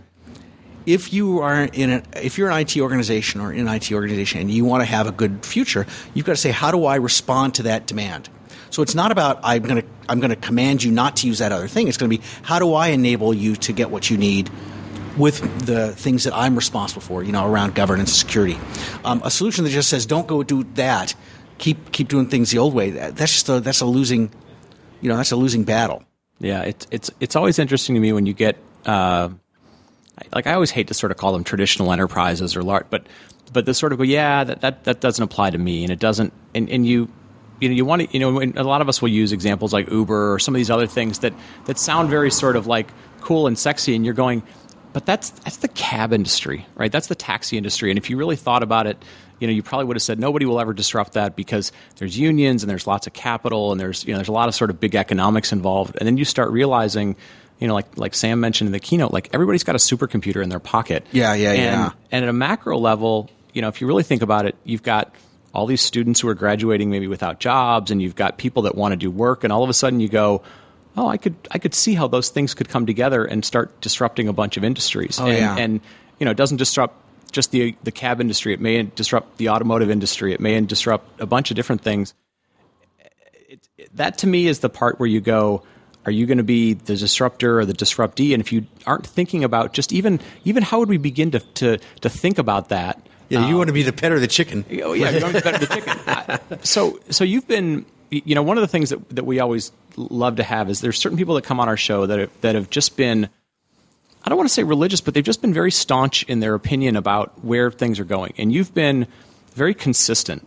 if 0.87 1.13
you 1.13 1.41
are 1.41 1.65
in 1.65 1.91
a, 1.91 2.03
if 2.21 2.39
you're 2.39 2.51
an 2.51 2.59
IT 2.59 2.77
organization 2.79 3.41
or 3.41 3.53
in 3.53 3.69
an 3.69 3.75
IT 3.75 3.93
organization 3.93 4.41
and 4.41 4.51
you 4.51 4.65
want 4.65 4.81
to 4.81 4.87
have 4.87 5.07
a 5.07 5.13
good 5.13 5.45
future, 5.45 5.87
you've 6.15 6.27
got 6.27 6.33
to 6.33 6.41
say, 6.41 6.51
how 6.51 6.71
do 6.71 6.85
I 6.85 6.97
respond 6.97 7.55
to 7.57 7.65
that 7.65 7.87
demand? 7.87 8.29
So 8.71 8.83
it's 8.83 8.95
not 8.95 9.13
about 9.13 9.39
I'm 9.43 9.63
going 9.63 9.83
to 9.83 9.89
I'm 10.09 10.19
going 10.19 10.31
to 10.31 10.37
command 10.37 10.83
you 10.83 10.91
not 10.91 11.17
to 11.17 11.27
use 11.27 11.39
that 11.39 11.53
other 11.53 11.69
thing. 11.69 11.89
It's 11.89 11.99
going 11.99 12.11
to 12.11 12.19
be 12.19 12.25
how 12.43 12.59
do 12.59 12.73
I 12.73 12.89
enable 12.89 13.35
you 13.35 13.55
to 13.57 13.73
get 13.73 13.91
what 13.91 14.11
you 14.11 14.17
need 14.17 14.51
with 15.17 15.67
the 15.67 15.93
things 15.93 16.25
that 16.25 16.35
I'm 16.35 16.57
responsible 16.57 17.03
for, 17.03 17.23
you 17.23 17.33
know, 17.33 17.47
around 17.47 17.75
governance 17.75 18.11
and 18.11 18.17
security. 18.17 18.59
Um, 19.05 19.21
a 19.25 19.31
solution 19.31 19.65
that 19.65 19.71
just 19.71 19.89
says 19.89 20.07
don't 20.07 20.27
go 20.27 20.43
do 20.43 20.65
that, 20.75 21.15
keep 21.59 21.93
keep 21.93 22.09
doing 22.09 22.29
things 22.29 22.51
the 22.51 22.59
old 22.59 22.75
way. 22.75 22.91
That, 22.91 23.17
that's 23.17 23.33
just 23.33 23.49
a, 23.49 23.61
that's 23.61 23.81
a 23.81 23.87
losing, 23.87 24.31
you 25.01 25.09
know, 25.09 25.17
that's 25.17 25.33
a 25.33 25.37
losing 25.37 25.65
battle. 25.65 26.05
Yeah, 26.39 26.63
it's 26.63 26.87
it's 26.91 27.11
it's 27.21 27.37
always 27.37 27.59
interesting 27.59 27.95
to 27.95 28.01
me 28.01 28.13
when 28.13 28.27
you 28.27 28.33
get 28.33 28.57
uh, 28.87 29.29
like 30.35 30.47
I 30.47 30.55
always 30.55 30.71
hate 30.71 30.89
to 30.89 30.95
sort 30.95 31.13
of 31.13 31.19
call 31.19 31.33
them 31.33 31.45
traditional 31.45 31.93
enterprises 31.93 32.57
or 32.57 32.63
large, 32.63 32.87
but 32.91 33.07
but 33.53 33.67
the 33.67 33.75
sort 33.75 33.93
of 33.93 33.99
go, 33.99 34.05
yeah, 34.05 34.45
that, 34.45 34.61
that 34.63 34.85
that 34.85 35.01
doesn't 35.01 35.23
apply 35.23 35.51
to 35.51 35.59
me, 35.59 35.83
and 35.85 35.93
it 35.93 35.99
doesn't, 35.99 36.33
and, 36.55 36.69
and 36.71 36.87
you. 36.87 37.11
You 37.61 37.69
know, 37.69 37.77
you 37.77 37.85
want 37.85 38.03
to. 38.03 38.13
You 38.13 38.19
know, 38.19 38.43
a 38.57 38.65
lot 38.65 38.81
of 38.81 38.89
us 38.89 39.01
will 39.01 39.11
use 39.11 39.31
examples 39.31 39.73
like 39.73 39.89
Uber 39.89 40.33
or 40.33 40.41
some 40.41 40.53
of 40.53 40.59
these 40.59 40.69
other 40.69 40.89
things 40.89 41.21
that 41.21 41.33
that 41.67 41.79
sound 41.79 42.11
very 42.11 42.29
sort 42.29 42.57
of 42.57 42.67
like 42.67 42.89
cool 43.21 43.47
and 43.47 43.57
sexy, 43.57 43.95
and 43.95 44.05
you're 44.05 44.15
going, 44.15 44.43
but 44.93 45.07
that's 45.07 45.31
that's 45.31 45.59
the 45.59 45.69
cab 45.69 46.13
industry, 46.13 46.67
right? 46.75 46.91
That's 46.91 47.07
the 47.07 47.15
taxi 47.15 47.57
industry, 47.57 47.91
and 47.91 47.99
if 47.99 48.11
you 48.11 48.17
really 48.17 48.37
thought 48.37 48.63
about 48.63 48.87
it, 48.87 49.03
you 49.39 49.47
know, 49.47 49.53
you 49.53 49.63
probably 49.63 49.87
would 49.87 49.97
have 49.97 50.03
said 50.03 50.19
nobody 50.19 50.47
will 50.47 50.61
ever 50.61 50.73
disrupt 50.73 51.15
that 51.15 51.35
because 51.35 51.73
there's 51.97 52.19
unions 52.19 52.63
and 52.63 52.71
there's 52.71 52.87
lots 52.87 53.07
of 53.07 53.13
capital 53.13 53.73
and 53.73 53.81
there's 53.81 54.05
you 54.05 54.13
know 54.13 54.19
there's 54.19 54.29
a 54.29 54.33
lot 54.33 54.49
of 54.49 54.55
sort 54.55 54.71
of 54.71 54.79
big 54.79 54.95
economics 54.95 55.53
involved, 55.53 55.97
and 55.99 56.07
then 56.07 56.17
you 56.17 56.25
start 56.25 56.51
realizing, 56.51 57.17
you 57.59 57.67
know, 57.67 57.75
like 57.75 57.99
like 57.99 58.15
Sam 58.15 58.41
mentioned 58.41 58.69
in 58.69 58.73
the 58.73 58.81
keynote, 58.81 59.13
like 59.13 59.31
everybody's 59.33 59.65
got 59.65 59.75
a 59.75 59.79
supercomputer 59.79 60.43
in 60.43 60.49
their 60.49 60.61
pocket. 60.61 61.07
Yeah, 61.13 61.35
yeah, 61.35 61.51
and, 61.51 61.59
yeah. 61.59 61.91
And 62.11 62.25
at 62.25 62.29
a 62.29 62.33
macro 62.33 62.79
level, 62.79 63.31
you 63.53 63.63
know, 63.63 63.69
if 63.69 63.81
you 63.81 63.87
really 63.87 64.05
think 64.05 64.23
about 64.23 64.47
it, 64.47 64.57
you've 64.65 64.83
got 64.83 65.15
all 65.55 65.67
these 65.67 65.83
students 65.83 66.21
who 66.21 66.29
are 66.29 66.35
graduating 66.35 66.91
maybe 66.91 67.07
without 67.09 67.41
jobs, 67.41 67.91
and 67.91 68.01
you've 68.01 68.17
got 68.17 68.39
people 68.39 68.63
that 68.63 68.75
want 68.75 68.93
to 68.93 68.97
do 68.97 69.11
work, 69.11 69.45
and 69.45 69.53
all 69.53 69.63
of 69.63 69.71
a 69.71 69.75
sudden 69.75 70.01
you 70.01 70.09
go, 70.09 70.43
oh, 70.97 71.09
I 71.09 71.17
could 71.17 71.35
I 71.51 71.59
could 71.59 71.75
see 71.75 71.95
how 71.95 72.09
those 72.09 72.29
things 72.29 72.55
could 72.55 72.69
come 72.69 72.87
together 72.87 73.25
and 73.25 73.45
start 73.45 73.81
disrupting 73.81 74.29
a 74.29 74.33
bunch 74.33 74.57
of 74.57 74.65
industries. 74.65 75.19
Oh, 75.21 75.27
and, 75.27 75.39
yeah. 75.39 75.57
and 75.57 75.81
you 76.19 76.25
know, 76.25 76.31
it 76.31 76.37
doesn't 76.37 76.59
disrupt 76.59 76.97
just 77.33 77.51
the 77.51 77.75
the 77.83 77.93
cab 77.93 78.21
industry. 78.21 78.53
It 78.53 78.61
may 78.61 78.83
disrupt 78.83 79.39
the 79.39 79.49
automotive 79.49 79.91
industry. 79.91 80.33
It 80.33 80.41
may 80.41 80.61
disrupt 80.61 81.21
a 81.21 81.27
bunch 81.27 81.51
of 81.51 81.57
different 81.57 81.83
things. 81.83 82.15
It, 83.49 83.69
it, 83.79 83.97
that 83.97 84.19
to 84.19 84.27
me 84.27 84.47
is 84.47 84.61
the 84.61 84.69
part 84.69 84.99
where 84.99 85.09
you 85.09 85.21
go. 85.21 85.63
Are 86.05 86.11
you 86.11 86.27
going 86.27 86.39
to 86.39 86.45
be 86.45 86.73
the 86.75 86.97
disruptor 86.97 87.61
or 87.61 87.65
the 87.65 87.73
disruptee? 87.73 88.35
And 88.35 88.41
if 88.41 88.53
you 88.53 88.67
aren't 88.87 89.07
thinking 89.07 89.45
about 89.45 89.73
just 89.73 89.93
even 89.93 90.21
even 90.45 90.63
how 90.63 90.81
would 90.81 90.89
we 90.89 90.99
begin 90.99 91.31
to 91.31 91.41
to, 91.41 91.79
to 92.01 92.09
think 92.09 92.39
about 92.39 92.71
that? 92.71 93.01
Yeah, 93.29 93.49
you 93.49 93.57
want 93.57 93.69
to 93.69 93.73
be 93.73 93.81
um, 93.81 93.87
the 93.87 93.93
pet 93.95 94.13
or 94.13 94.21
the 94.21 94.27
chicken. 94.27 94.65
Oh 94.83 94.93
yeah, 94.93 95.11
you're 95.11 95.21
going 95.21 95.33
to 95.33 95.41
better 95.41 95.59
the 95.59 95.67
chicken. 95.67 95.99
I- 96.07 96.41
so 96.63 96.99
so 97.09 97.25
you've 97.25 97.49
been 97.49 97.87
you 98.11 98.35
know 98.35 98.43
one 98.43 98.59
of 98.59 98.63
the 98.63 98.69
things 98.69 98.91
that 98.91 99.09
that 99.11 99.25
we 99.25 99.41
always 99.41 99.73
love 99.97 100.37
to 100.37 100.43
have 100.43 100.71
is 100.71 100.81
there's 100.81 100.99
certain 100.99 101.19
people 101.19 101.35
that 101.37 101.45
come 101.45 101.61
on 101.61 101.69
our 101.69 101.77
show 101.77 102.07
that 102.07 102.19
have, 102.19 102.41
that 102.41 102.55
have 102.55 102.71
just 102.71 102.97
been 102.97 103.29
I 104.25 104.29
don't 104.29 104.39
want 104.39 104.49
to 104.49 104.55
say 104.55 104.63
religious, 104.63 105.01
but 105.01 105.15
they've 105.15 105.25
just 105.25 105.43
been 105.43 105.53
very 105.53 105.73
staunch 105.73 106.23
in 106.25 106.41
their 106.41 106.55
opinion 106.55 106.95
about 106.95 107.45
where 107.45 107.71
things 107.71 107.99
are 107.99 108.05
going, 108.05 108.35
and 108.39 108.53
you've 108.53 108.73
been 108.73 109.07
very 109.55 109.75
consistent. 109.75 110.47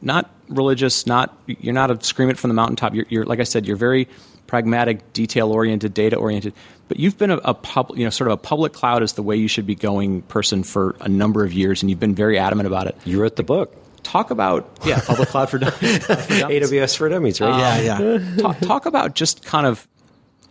Not 0.00 0.30
religious, 0.48 1.06
not 1.06 1.36
you're 1.46 1.74
not 1.74 1.90
a 1.90 2.02
scream 2.04 2.30
it 2.30 2.38
from 2.38 2.48
the 2.48 2.54
mountaintop. 2.54 2.94
You're, 2.94 3.06
you're 3.08 3.24
like 3.24 3.40
I 3.40 3.44
said, 3.44 3.66
you're 3.66 3.76
very 3.76 4.08
pragmatic, 4.46 5.12
detail 5.12 5.50
oriented, 5.50 5.92
data 5.92 6.16
oriented. 6.16 6.54
But 6.86 7.00
you've 7.00 7.18
been 7.18 7.32
a, 7.32 7.38
a 7.38 7.54
pub, 7.54 7.92
you 7.96 8.04
know, 8.04 8.10
sort 8.10 8.28
of 8.28 8.34
a 8.34 8.36
public 8.36 8.72
cloud 8.72 9.02
is 9.02 9.14
the 9.14 9.22
way 9.22 9.34
you 9.34 9.48
should 9.48 9.66
be 9.66 9.74
going 9.74 10.22
person 10.22 10.62
for 10.62 10.94
a 11.00 11.08
number 11.08 11.44
of 11.44 11.52
years, 11.52 11.82
and 11.82 11.90
you've 11.90 11.98
been 11.98 12.14
very 12.14 12.38
adamant 12.38 12.68
about 12.68 12.86
it. 12.86 12.96
You 13.04 13.20
wrote 13.20 13.34
the 13.34 13.42
book. 13.42 13.74
Talk 14.06 14.30
about 14.30 14.78
yeah, 14.84 15.00
public 15.04 15.28
cloud 15.30 15.50
for, 15.50 15.58
dummies. 15.58 15.98
for 16.06 16.14
dummies. 16.14 16.70
AWS 16.70 16.96
for 16.96 17.08
Dummies, 17.08 17.40
right? 17.40 17.82
yeah, 17.82 17.98
yeah. 17.98 18.36
talk, 18.38 18.58
talk 18.60 18.86
about 18.86 19.16
just 19.16 19.44
kind 19.44 19.66
of 19.66 19.86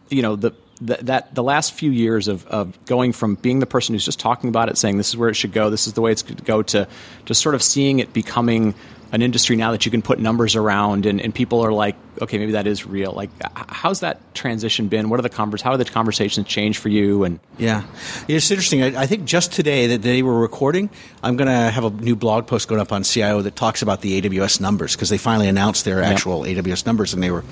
you 0.09 0.21
know 0.21 0.35
the, 0.35 0.51
the 0.81 0.97
that 1.03 1.33
the 1.33 1.41
last 1.41 1.73
few 1.73 1.89
years 1.89 2.27
of, 2.27 2.45
of 2.47 2.77
going 2.85 3.13
from 3.13 3.35
being 3.35 3.59
the 3.59 3.65
person 3.65 3.95
who's 3.95 4.03
just 4.03 4.19
talking 4.19 4.49
about 4.49 4.67
it 4.67 4.77
saying 4.77 4.97
this 4.97 5.07
is 5.07 5.15
where 5.15 5.29
it 5.29 5.35
should 5.35 5.53
go 5.53 5.69
this 5.69 5.87
is 5.87 5.93
the 5.93 6.01
way 6.01 6.11
it's 6.11 6.21
going 6.21 6.35
to 6.35 6.43
go 6.43 6.61
to 6.61 6.85
just 7.23 7.41
sort 7.41 7.55
of 7.55 7.63
seeing 7.63 7.99
it 7.99 8.11
becoming 8.11 8.75
an 9.13 9.21
industry 9.21 9.55
now 9.55 9.71
that 9.71 9.85
you 9.85 9.91
can 9.91 10.01
put 10.01 10.19
numbers 10.19 10.57
around 10.57 11.05
and, 11.05 11.21
and 11.21 11.33
people 11.33 11.61
are 11.61 11.71
like 11.71 11.95
okay 12.21 12.37
maybe 12.37 12.53
that 12.53 12.67
is 12.67 12.85
real. 12.85 13.11
Like 13.11 13.29
how's 13.55 14.01
that 14.01 14.33
transition 14.35 14.87
been? 14.87 15.09
What 15.09 15.19
are 15.19 15.23
the 15.23 15.29
convers 15.29 15.61
how 15.61 15.71
are 15.71 15.77
the 15.77 15.85
conversations 15.85 16.47
changed 16.47 16.79
for 16.79 16.89
you 16.89 17.23
and 17.23 17.39
Yeah, 17.57 17.83
it's 18.27 18.49
interesting. 18.51 18.83
I, 18.83 19.03
I 19.03 19.05
think 19.05 19.25
just 19.25 19.51
today 19.51 19.87
that 19.87 20.01
they 20.01 20.21
were 20.21 20.39
recording, 20.39 20.89
I'm 21.23 21.37
going 21.37 21.47
to 21.47 21.71
have 21.71 21.83
a 21.83 21.89
new 21.89 22.15
blog 22.15 22.47
post 22.47 22.67
going 22.67 22.81
up 22.81 22.91
on 22.91 23.03
CIO 23.03 23.41
that 23.41 23.55
talks 23.55 23.81
about 23.81 24.01
the 24.01 24.21
AWS 24.21 24.59
numbers 24.61 24.95
because 24.95 25.09
they 25.09 25.17
finally 25.17 25.47
announced 25.47 25.85
their 25.85 26.01
actual 26.01 26.41
AWS 26.41 26.85
numbers 26.85 27.13
and 27.13 27.23
they 27.23 27.31
were 27.31 27.43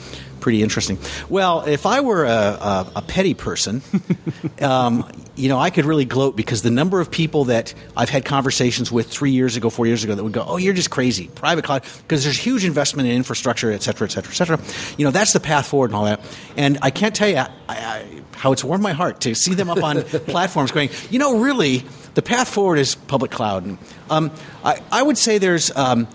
pretty 0.43 0.61
interesting. 0.61 0.97
Well, 1.29 1.61
if 1.61 1.85
I 1.85 2.01
were 2.01 2.25
a, 2.25 2.29
a, 2.29 2.91
a 2.97 3.01
petty 3.01 3.33
person, 3.33 3.81
um, 4.61 5.09
you 5.35 5.47
know, 5.47 5.57
I 5.57 5.69
could 5.69 5.85
really 5.85 6.05
gloat 6.05 6.35
because 6.35 6.61
the 6.61 6.69
number 6.69 6.99
of 6.99 7.09
people 7.09 7.45
that 7.45 7.73
I've 7.95 8.09
had 8.09 8.25
conversations 8.25 8.91
with 8.91 9.09
three 9.09 9.31
years 9.31 9.55
ago, 9.55 9.69
four 9.69 9.87
years 9.87 10.03
ago, 10.03 10.13
that 10.13 10.23
would 10.23 10.33
go, 10.33 10.43
"Oh, 10.45 10.57
you're 10.57 10.73
just 10.73 10.91
crazy, 10.91 11.29
private 11.29 11.63
cloud," 11.63 11.83
because 12.03 12.23
there's 12.23 12.37
huge 12.37 12.65
investment 12.65 13.07
in 13.07 13.15
infrastructure, 13.15 13.71
et 13.71 13.81
cetera, 13.81 14.05
et 14.05 14.11
cetera, 14.11 14.31
et 14.31 14.35
cetera. 14.57 14.95
You 14.97 15.05
know, 15.05 15.11
that's 15.11 15.33
the 15.33 15.39
path 15.39 15.67
forward 15.67 15.91
and 15.91 15.95
all 15.95 16.05
that. 16.05 16.21
And 16.57 16.77
I 16.81 16.89
can't 16.89 17.15
tell 17.15 17.29
you 17.29 17.37
I, 17.37 17.49
I, 17.69 18.21
how 18.35 18.51
it's 18.51 18.63
warmed 18.63 18.83
my 18.83 18.93
heart 18.93 19.21
to 19.21 19.35
see 19.35 19.53
them 19.53 19.69
up 19.69 19.83
on 19.83 20.01
platforms 20.03 20.71
going, 20.71 20.89
you 21.09 21.19
know, 21.19 21.39
really, 21.39 21.83
the 22.15 22.21
path 22.21 22.49
forward 22.49 22.77
is 22.77 22.95
public 22.95 23.31
cloud. 23.31 23.65
And, 23.65 23.77
um, 24.09 24.31
I, 24.63 24.81
I 24.91 25.01
would 25.01 25.17
say 25.17 25.37
there's 25.37 25.75
um, 25.75 26.07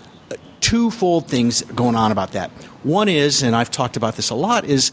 twofold 0.61 1.28
things 1.28 1.62
going 1.62 1.97
on 1.97 2.12
about 2.12 2.33
that. 2.33 2.50
One 2.83 3.09
is, 3.09 3.42
and 3.42 3.57
I've 3.57 3.71
talked 3.71 3.97
about 3.97 4.16
this 4.16 4.30
a 4.30 4.35
lot, 4.35 4.64
is 4.64 4.92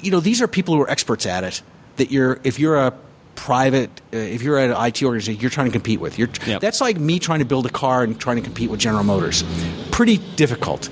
you 0.00 0.10
know 0.10 0.20
these 0.20 0.40
are 0.40 0.48
people 0.48 0.74
who 0.74 0.80
are 0.80 0.90
experts 0.90 1.26
at 1.26 1.44
it. 1.44 1.62
That 1.96 2.10
you're 2.10 2.40
if 2.42 2.58
you're 2.58 2.76
a 2.76 2.92
private 3.34 3.90
uh, 4.12 4.16
if 4.16 4.42
you're 4.42 4.58
an 4.58 4.70
IT 4.70 5.02
organization 5.02 5.40
you're 5.40 5.50
trying 5.50 5.66
to 5.66 5.72
compete 5.72 6.00
with. 6.00 6.18
You're, 6.18 6.28
Yep. 6.46 6.60
That's 6.60 6.80
like 6.80 6.98
me 6.98 7.18
trying 7.18 7.40
to 7.40 7.44
build 7.44 7.66
a 7.66 7.70
car 7.70 8.02
and 8.02 8.18
trying 8.18 8.36
to 8.36 8.42
compete 8.42 8.70
with 8.70 8.80
General 8.80 9.04
Motors. 9.04 9.44
Pretty 9.90 10.18
difficult. 10.36 10.88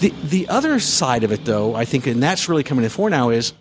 The 0.00 0.12
the 0.24 0.48
other 0.48 0.80
side 0.80 1.24
of 1.24 1.32
it 1.32 1.44
though, 1.44 1.74
I 1.74 1.84
think, 1.84 2.06
and 2.06 2.22
that's 2.22 2.48
really 2.48 2.62
coming 2.62 2.82
to 2.82 2.88
the 2.88 2.94
fore 2.94 3.10
now 3.10 3.30
is 3.30 3.52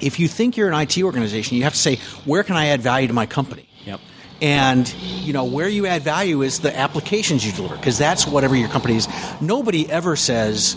if 0.00 0.18
you 0.18 0.28
think 0.28 0.56
you're 0.56 0.68
an 0.68 0.80
IT 0.80 1.02
organization, 1.02 1.56
you 1.56 1.62
have 1.64 1.74
to 1.74 1.78
say 1.78 1.96
where 2.24 2.42
can 2.42 2.56
I 2.56 2.66
add 2.66 2.80
value 2.80 3.08
to 3.08 3.14
my 3.14 3.26
company. 3.26 3.68
Yep. 3.84 4.00
And 4.40 4.92
you 4.92 5.32
know 5.32 5.44
where 5.44 5.68
you 5.68 5.86
add 5.86 6.02
value 6.02 6.42
is 6.42 6.60
the 6.60 6.76
applications 6.76 7.46
you 7.46 7.52
deliver 7.52 7.76
because 7.76 7.98
that's 7.98 8.26
whatever 8.26 8.56
your 8.56 8.68
company 8.68 8.96
is. 8.96 9.08
Nobody 9.40 9.88
ever 9.90 10.16
says, 10.16 10.76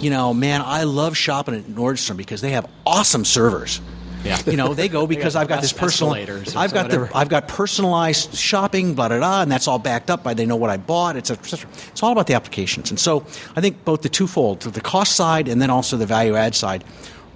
you 0.00 0.10
know, 0.10 0.32
man, 0.32 0.62
I 0.64 0.84
love 0.84 1.16
shopping 1.16 1.54
at 1.54 1.64
Nordstrom 1.64 2.16
because 2.16 2.40
they 2.40 2.50
have 2.50 2.70
awesome 2.86 3.24
servers. 3.24 3.80
Yeah. 4.24 4.40
You 4.46 4.56
know, 4.56 4.72
they 4.72 4.88
go 4.88 5.06
because 5.06 5.34
the 5.34 5.40
I've 5.40 5.48
got 5.48 5.60
this 5.60 5.72
personal. 5.72 6.14
I've 6.14 6.72
got 6.72 6.90
the. 6.90 7.10
I've 7.14 7.28
got 7.28 7.46
personalized 7.46 8.34
shopping, 8.34 8.94
blah 8.94 9.08
blah 9.08 9.18
blah, 9.18 9.42
and 9.42 9.52
that's 9.52 9.68
all 9.68 9.78
backed 9.78 10.10
up 10.10 10.22
by 10.22 10.34
they 10.34 10.46
know 10.46 10.56
what 10.56 10.70
I 10.70 10.78
bought, 10.78 11.16
etc. 11.16 11.44
cetera, 11.44 11.68
et 11.68 11.76
cetera. 11.76 11.90
It's 11.92 12.02
all 12.02 12.12
about 12.12 12.26
the 12.26 12.34
applications, 12.34 12.90
and 12.90 12.98
so 12.98 13.26
I 13.54 13.60
think 13.60 13.84
both 13.84 14.02
the 14.02 14.08
twofold, 14.08 14.60
the 14.60 14.80
cost 14.80 15.14
side 15.14 15.46
and 15.48 15.60
then 15.60 15.70
also 15.70 15.96
the 15.96 16.06
value 16.06 16.36
add 16.36 16.54
side, 16.54 16.84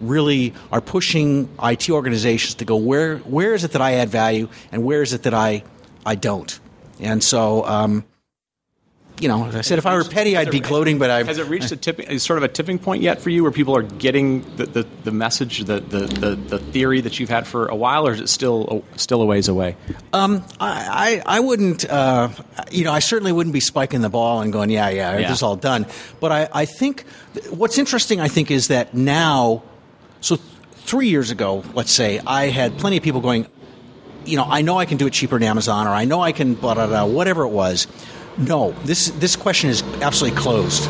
really 0.00 0.54
are 0.72 0.80
pushing 0.80 1.48
IT 1.62 1.90
organizations 1.90 2.54
to 2.54 2.64
go 2.64 2.76
where 2.76 3.18
where 3.18 3.54
is 3.54 3.64
it 3.64 3.72
that 3.72 3.82
I 3.82 3.94
add 3.94 4.08
value 4.08 4.48
and 4.72 4.82
where 4.84 5.02
is 5.02 5.12
it 5.12 5.24
that 5.24 5.34
I 5.34 5.64
I 6.06 6.14
don't, 6.14 6.58
and 7.00 7.22
so. 7.22 7.64
Um, 7.66 8.04
you 9.20 9.28
know, 9.28 9.46
as 9.46 9.56
I 9.56 9.60
said, 9.62 9.78
if 9.78 9.86
I 9.86 9.94
were 9.94 10.04
petty, 10.04 10.36
I'd 10.36 10.50
be 10.50 10.60
gloating, 10.60 10.98
but 10.98 11.10
I 11.10 11.22
Has 11.24 11.38
it 11.38 11.46
reached 11.48 11.72
a 11.72 11.76
tipping, 11.76 12.06
is 12.08 12.22
sort 12.22 12.36
of 12.36 12.42
a 12.44 12.48
tipping 12.48 12.78
point 12.78 13.02
yet 13.02 13.20
for 13.20 13.30
you, 13.30 13.42
where 13.42 13.50
people 13.52 13.76
are 13.76 13.82
getting 13.82 14.42
the, 14.56 14.66
the, 14.66 14.86
the 15.04 15.10
message, 15.10 15.60
the, 15.64 15.80
the, 15.80 16.00
the, 16.00 16.34
the 16.36 16.58
theory 16.58 17.00
that 17.00 17.18
you've 17.18 17.28
had 17.28 17.46
for 17.46 17.66
a 17.66 17.74
while, 17.74 18.06
or 18.06 18.12
is 18.12 18.20
it 18.20 18.28
still 18.28 18.84
still 18.96 19.20
a 19.22 19.26
ways 19.26 19.48
away? 19.48 19.76
I, 20.12 20.42
I, 20.60 21.22
I 21.26 21.40
wouldn't, 21.40 21.88
uh, 21.88 22.28
you 22.70 22.84
know, 22.84 22.92
I 22.92 23.00
certainly 23.00 23.32
wouldn't 23.32 23.52
be 23.54 23.60
spiking 23.60 24.00
the 24.02 24.08
ball 24.10 24.40
and 24.40 24.52
going, 24.52 24.70
yeah, 24.70 24.88
yeah, 24.88 25.18
Yeah. 25.18 25.28
this 25.28 25.38
is 25.38 25.42
all 25.42 25.56
done. 25.56 25.86
But 26.20 26.32
I, 26.32 26.48
I 26.52 26.64
think 26.64 27.04
what's 27.50 27.78
interesting, 27.78 28.20
I 28.20 28.28
think, 28.28 28.50
is 28.50 28.68
that 28.68 28.94
now, 28.94 29.62
so 30.20 30.36
th- 30.36 30.48
three 30.76 31.08
years 31.08 31.30
ago, 31.30 31.64
let's 31.74 31.92
say, 31.92 32.20
I 32.26 32.46
had 32.46 32.78
plenty 32.78 32.96
of 32.96 33.02
people 33.02 33.20
going, 33.20 33.46
you 34.24 34.36
know, 34.36 34.44
I 34.44 34.62
know 34.62 34.78
I 34.78 34.84
can 34.84 34.96
do 34.98 35.06
it 35.06 35.12
cheaper 35.12 35.38
than 35.38 35.48
Amazon, 35.48 35.86
or 35.86 35.90
I 35.90 36.04
know 36.04 36.20
I 36.20 36.32
can, 36.32 36.54
blah, 36.54 36.74
blah, 36.74 36.86
blah, 36.86 37.04
whatever 37.06 37.44
it 37.44 37.48
was. 37.48 37.86
No, 38.38 38.72
this, 38.84 39.10
this 39.10 39.34
question 39.34 39.68
is 39.68 39.82
absolutely 40.00 40.38
closed. 40.38 40.86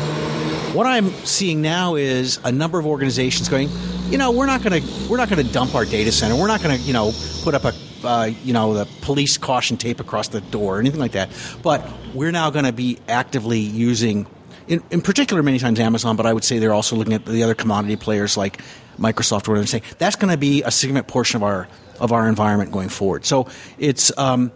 What 0.75 0.85
I'm 0.85 1.09
seeing 1.25 1.61
now 1.61 1.95
is 1.95 2.39
a 2.43 2.51
number 2.51 2.77
of 2.77 2.85
organizations 2.85 3.49
going, 3.49 3.69
you 4.09 4.19
know, 4.19 4.31
we're 4.31 4.45
not 4.45 4.61
going 4.61 4.81
to 4.81 5.09
we're 5.09 5.17
not 5.17 5.29
going 5.29 5.45
to 5.45 5.51
dump 5.51 5.73
our 5.73 5.83
data 5.83 6.11
center. 6.11 6.35
We're 6.35 6.47
not 6.47 6.61
going 6.61 6.77
to 6.77 6.83
you 6.83 6.93
know 6.93 7.11
put 7.43 7.55
up 7.55 7.65
a 7.65 7.73
uh, 8.03 8.31
you 8.43 8.53
know 8.53 8.73
the 8.73 8.85
police 9.01 9.37
caution 9.37 9.77
tape 9.77 9.99
across 9.99 10.27
the 10.27 10.41
door 10.41 10.77
or 10.77 10.79
anything 10.79 10.99
like 10.99 11.13
that. 11.13 11.29
But 11.63 11.87
we're 12.13 12.31
now 12.31 12.51
going 12.51 12.65
to 12.65 12.71
be 12.71 12.99
actively 13.07 13.59
using, 13.59 14.27
in, 14.67 14.83
in 14.91 15.01
particular, 15.01 15.41
many 15.43 15.57
times 15.59 15.79
Amazon. 15.79 16.15
But 16.15 16.25
I 16.25 16.33
would 16.33 16.43
say 16.43 16.59
they're 16.59 16.73
also 16.73 16.95
looking 16.95 17.13
at 17.13 17.25
the 17.25 17.43
other 17.43 17.55
commodity 17.55 17.95
players 17.95 18.37
like 18.37 18.61
Microsoft 18.99 19.47
or 19.47 19.51
whatever, 19.51 19.59
and 19.61 19.69
saying 19.69 19.83
that's 19.97 20.15
going 20.15 20.31
to 20.31 20.37
be 20.37 20.63
a 20.63 20.71
significant 20.71 21.07
portion 21.07 21.37
of 21.37 21.43
our 21.43 21.67
of 21.99 22.11
our 22.11 22.27
environment 22.29 22.71
going 22.71 22.89
forward. 22.89 23.25
So 23.25 23.47
it's. 23.77 24.15
Um, 24.17 24.51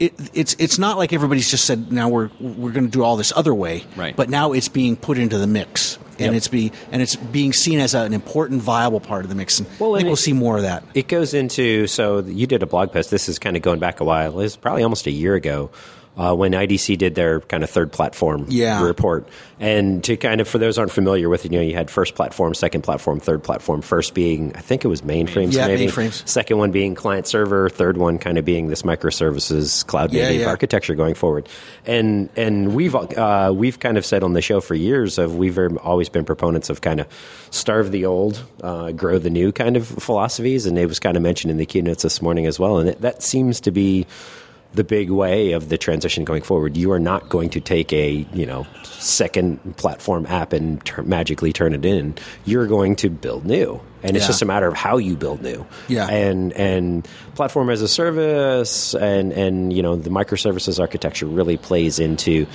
it, 0.00 0.14
it's 0.34 0.54
it's 0.58 0.78
not 0.78 0.96
like 0.96 1.12
everybody's 1.12 1.50
just 1.50 1.64
said 1.64 1.90
now 1.92 2.08
we're 2.08 2.30
we're 2.40 2.72
going 2.72 2.84
to 2.86 2.90
do 2.90 3.02
all 3.02 3.16
this 3.16 3.32
other 3.34 3.54
way, 3.54 3.84
Right. 3.96 4.14
But 4.16 4.28
now 4.30 4.52
it's 4.52 4.68
being 4.68 4.96
put 4.96 5.18
into 5.18 5.38
the 5.38 5.46
mix, 5.46 5.98
and 6.18 6.32
Yep. 6.32 6.34
it's 6.34 6.48
be 6.48 6.72
and 6.92 7.02
it's 7.02 7.16
being 7.16 7.52
seen 7.52 7.78
as 7.80 7.94
an 7.94 8.12
important, 8.12 8.62
viable 8.62 9.00
part 9.00 9.24
of 9.24 9.28
the 9.28 9.34
mix. 9.34 9.58
And 9.58 9.68
Well, 9.78 9.94
I 9.94 9.98
think 9.98 10.00
and 10.02 10.06
we'll 10.08 10.12
it- 10.14 10.16
see 10.18 10.32
more 10.32 10.56
of 10.56 10.62
that. 10.62 10.84
It 10.94 11.08
goes 11.08 11.34
into 11.34 11.86
so 11.86 12.20
you 12.20 12.46
did 12.46 12.62
a 12.62 12.66
blog 12.66 12.92
post. 12.92 13.10
This 13.10 13.28
is 13.28 13.38
kind 13.38 13.56
of 13.56 13.62
going 13.62 13.80
back 13.80 14.00
a 14.00 14.04
while. 14.04 14.38
It's 14.40 14.56
probably 14.56 14.82
almost 14.82 15.06
a 15.06 15.10
year 15.10 15.34
ago 15.34 15.70
uh, 16.18 16.34
when 16.34 16.52
IDC 16.52 16.98
did 16.98 17.14
their 17.14 17.40
kind 17.40 17.62
of 17.62 17.70
third 17.70 17.92
platform 17.92 18.44
Yeah. 18.48 18.84
report. 18.84 19.26
And 19.60 20.02
to 20.04 20.16
kind 20.16 20.40
of 20.40 20.48
for 20.48 20.58
those 20.58 20.76
aren't 20.78 20.92
familiar 20.92 21.28
with 21.28 21.44
it, 21.44 21.52
you 21.52 21.58
know, 21.58 21.64
you 21.64 21.74
had 21.74 21.90
first 21.90 22.14
platform, 22.14 22.54
second 22.54 22.82
platform, 22.82 23.20
third 23.20 23.42
platform. 23.42 23.82
First 23.82 24.14
being 24.14 24.52
I 24.54 24.60
think 24.60 24.84
it 24.84 24.88
was 24.88 25.02
mainframes, 25.02 25.52
Yeah, 25.54 25.66
maybe. 25.68 25.86
mainframes. 25.86 26.26
Second 26.28 26.58
one 26.58 26.70
being 26.72 26.94
client 26.94 27.26
server. 27.26 27.68
Third 27.68 27.96
one 27.96 28.18
kind 28.18 28.36
of 28.36 28.44
being 28.44 28.68
this 28.68 28.82
microservices 28.82 29.86
cloud 29.86 30.12
native 30.12 30.40
yeah. 30.42 30.48
architecture 30.48 30.94
going 30.94 31.14
forward. 31.14 31.48
And 31.86 32.28
and 32.36 32.74
we've 32.74 32.94
uh, 32.94 33.52
we've 33.54 33.78
kind 33.78 33.96
of 33.96 34.04
said 34.04 34.22
on 34.22 34.32
the 34.32 34.42
show 34.42 34.60
for 34.60 34.74
years 34.74 35.18
of 35.18 35.36
we've 35.36 35.58
always 35.78 36.08
been 36.08 36.24
proponents 36.24 36.68
of 36.70 36.80
kind 36.80 37.00
of 37.00 37.06
starve 37.50 37.90
the 37.92 38.04
old, 38.04 38.42
uh, 38.62 38.92
grow 38.92 39.18
the 39.18 39.30
new 39.30 39.52
kind 39.52 39.76
of 39.76 39.86
philosophies, 39.86 40.66
and 40.66 40.78
it 40.78 40.86
was 40.86 40.98
kind 40.98 41.16
of 41.16 41.22
mentioned 41.22 41.50
in 41.50 41.56
the 41.56 41.66
keynotes 41.66 42.02
this 42.02 42.20
morning 42.22 42.46
as 42.46 42.58
well. 42.58 42.78
And 42.78 42.90
it, 42.90 43.00
that 43.00 43.22
seems 43.22 43.60
to 43.62 43.70
be 43.70 44.06
the 44.74 44.84
big 44.84 45.10
way 45.10 45.52
of 45.52 45.70
the 45.70 45.78
transition 45.78 46.24
going 46.24 46.42
forward. 46.42 46.76
You 46.76 46.92
are 46.92 46.98
not 47.00 47.28
going 47.28 47.50
to 47.50 47.60
take 47.60 47.92
a 47.92 48.26
you 48.32 48.46
know 48.46 48.66
second 48.84 49.76
platform 49.76 50.26
app 50.26 50.52
and 50.52 50.82
magically 51.04 51.52
turn 51.52 51.74
it 51.74 51.84
in. 51.84 52.14
You're 52.44 52.66
going 52.66 52.96
to 52.96 53.08
build 53.10 53.44
new, 53.46 53.80
and 54.02 54.16
it's 54.16 54.24
Yeah. 54.24 54.28
just 54.28 54.42
a 54.42 54.44
matter 54.44 54.66
of 54.68 54.74
how 54.74 54.98
you 54.98 55.16
build 55.16 55.42
new. 55.42 55.64
Yeah. 55.88 56.08
and 56.08 56.52
and 56.52 57.08
platform 57.34 57.70
as 57.70 57.80
a 57.82 57.88
service, 57.88 58.94
and 58.94 59.32
and 59.32 59.72
you 59.72 59.82
know 59.82 59.96
the 59.96 60.10
microservices 60.10 60.78
architecture 60.78 61.26
really 61.26 61.56
plays 61.56 61.98
into 61.98 62.46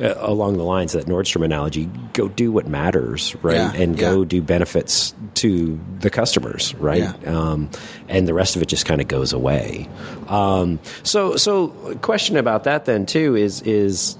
uh, 0.00 0.14
along 0.18 0.56
the 0.56 0.64
lines 0.64 0.94
of 0.94 1.04
that 1.04 1.10
Nordstrom 1.10 1.44
analogy, 1.44 1.86
go 2.12 2.28
do 2.28 2.52
what 2.52 2.66
matters, 2.66 3.34
right? 3.42 3.54
Yeah, 3.54 3.72
and 3.72 3.96
go 3.96 4.20
yeah. 4.20 4.28
do 4.28 4.42
benefits 4.42 5.14
to 5.34 5.80
the 6.00 6.10
customers, 6.10 6.74
right? 6.74 7.02
Yeah. 7.02 7.14
Um, 7.26 7.70
and 8.08 8.26
the 8.28 8.34
rest 8.34 8.56
of 8.56 8.62
it 8.62 8.66
just 8.66 8.86
kind 8.86 9.00
of 9.00 9.08
goes 9.08 9.32
away. 9.32 9.88
Um, 10.28 10.80
so, 11.02 11.36
so 11.36 11.68
question 12.02 12.36
about 12.36 12.64
that 12.64 12.84
then 12.84 13.06
too 13.06 13.36
is 13.36 13.62
is 13.62 14.18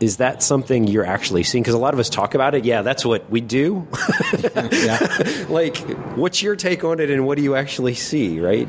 is 0.00 0.18
that 0.18 0.42
something 0.42 0.86
you're 0.86 1.06
actually 1.06 1.42
seeing? 1.42 1.62
Because 1.62 1.74
a 1.74 1.78
lot 1.78 1.92
of 1.92 2.00
us 2.00 2.08
talk 2.08 2.34
about 2.34 2.54
it. 2.54 2.64
Yeah, 2.64 2.82
that's 2.82 3.04
what 3.04 3.28
we 3.30 3.40
do. 3.40 3.86
like, 5.48 5.76
what's 6.16 6.42
your 6.42 6.56
take 6.56 6.84
on 6.84 7.00
it, 7.00 7.10
and 7.10 7.26
what 7.26 7.36
do 7.36 7.42
you 7.42 7.56
actually 7.56 7.94
see? 7.94 8.40
Right? 8.40 8.68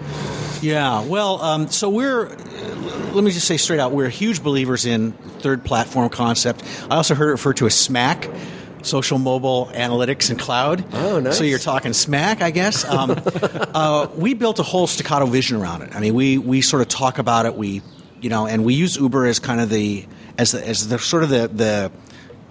Yeah, 0.62 1.06
well, 1.06 1.42
um, 1.42 1.70
so 1.70 1.90
we're, 1.90 2.28
let 2.28 3.24
me 3.24 3.32
just 3.32 3.48
say 3.48 3.58
straight 3.58 3.80
out, 3.80 3.92
we're 3.92 4.10
huge 4.10 4.44
believers 4.44 4.86
in 4.86 5.14
third 5.40 5.64
platform 5.64 6.10
concept. 6.10 6.64
I 6.90 6.98
also 6.98 7.16
heard 7.16 7.30
it 7.30 7.32
referred 7.32 7.58
to 7.58 7.66
as 7.66 7.74
SMAC, 7.74 8.34
social 8.86 9.20
mobile 9.20 9.70
analytics 9.74 10.30
and 10.30 10.40
cloud. 10.40 10.84
Oh, 10.94 11.20
nice. 11.20 11.38
So 11.38 11.44
you're 11.44 11.60
talking 11.60 11.92
SMAC, 11.92 12.42
I 12.42 12.52
guess. 12.52 12.86
Um, 12.86 13.12
uh, 13.74 14.08
we 14.16 14.34
built 14.34 14.60
a 14.60 14.64
whole 14.64 14.88
staccato 14.88 15.26
vision 15.26 15.58
around 15.62 15.82
it. 15.84 15.96
I 15.96 16.00
mean, 16.00 16.14
we, 16.14 16.38
we 16.38 16.62
sort 16.62 16.82
of 16.82 16.88
talk 16.88 17.20
about 17.20 17.46
it, 17.46 17.56
we, 17.56 17.82
you 18.22 18.30
know, 18.30 18.46
and 18.46 18.66
we 18.66 18.74
use 18.74 18.98
Uber 18.98 19.28
as 19.28 19.40
kind 19.40 19.62
of 19.62 19.70
the, 19.70 20.06
as 20.38 20.52
the, 20.52 20.68
as 20.68 20.88
the 20.88 21.00
sort 21.00 21.24
of 21.24 21.30
the, 21.30 21.48
the, 21.48 21.92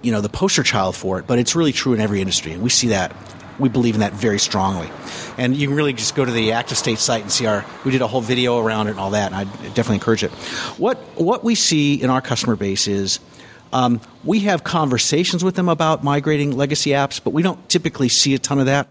you 0.01 0.11
know, 0.11 0.21
the 0.21 0.29
poster 0.29 0.63
child 0.63 0.95
for 0.95 1.19
it, 1.19 1.27
but 1.27 1.39
it's 1.39 1.55
really 1.55 1.73
true 1.73 1.93
in 1.93 1.99
every 1.99 2.21
industry. 2.21 2.53
And 2.53 2.63
we 2.63 2.69
see 2.69 2.87
that 2.87 3.15
we 3.59 3.69
believe 3.69 3.95
in 3.95 4.01
that 4.01 4.13
very 4.13 4.39
strongly. 4.39 4.89
And 5.37 5.55
you 5.55 5.67
can 5.67 5.75
really 5.75 5.93
just 5.93 6.15
go 6.15 6.25
to 6.25 6.31
the 6.31 6.49
ActiveState 6.49 6.97
site 6.97 7.21
and 7.21 7.31
see 7.31 7.45
our. 7.45 7.65
We 7.85 7.91
did 7.91 8.01
a 8.01 8.07
whole 8.07 8.21
video 8.21 8.57
around 8.59 8.87
it 8.87 8.91
and 8.91 8.99
all 8.99 9.11
that, 9.11 9.31
and 9.31 9.35
I 9.35 9.43
definitely 9.43 9.95
encourage 9.95 10.23
it. 10.23 10.31
What 10.77 10.97
what 11.15 11.43
we 11.43 11.55
see 11.55 11.95
in 11.95 12.09
our 12.09 12.21
customer 12.21 12.55
base 12.55 12.87
is. 12.87 13.19
Um, 13.71 14.01
we 14.23 14.39
have 14.39 14.63
conversations 14.63 15.43
with 15.43 15.53
them 15.53 15.69
about 15.69 16.03
migrating 16.03 16.57
legacy 16.57 16.89
apps, 16.89 17.23
but 17.23 17.33
we 17.33 17.43
don't 17.43 17.69
typically 17.69 18.09
see 18.09 18.33
a 18.33 18.39
ton 18.39 18.57
of 18.59 18.65
that. 18.65 18.89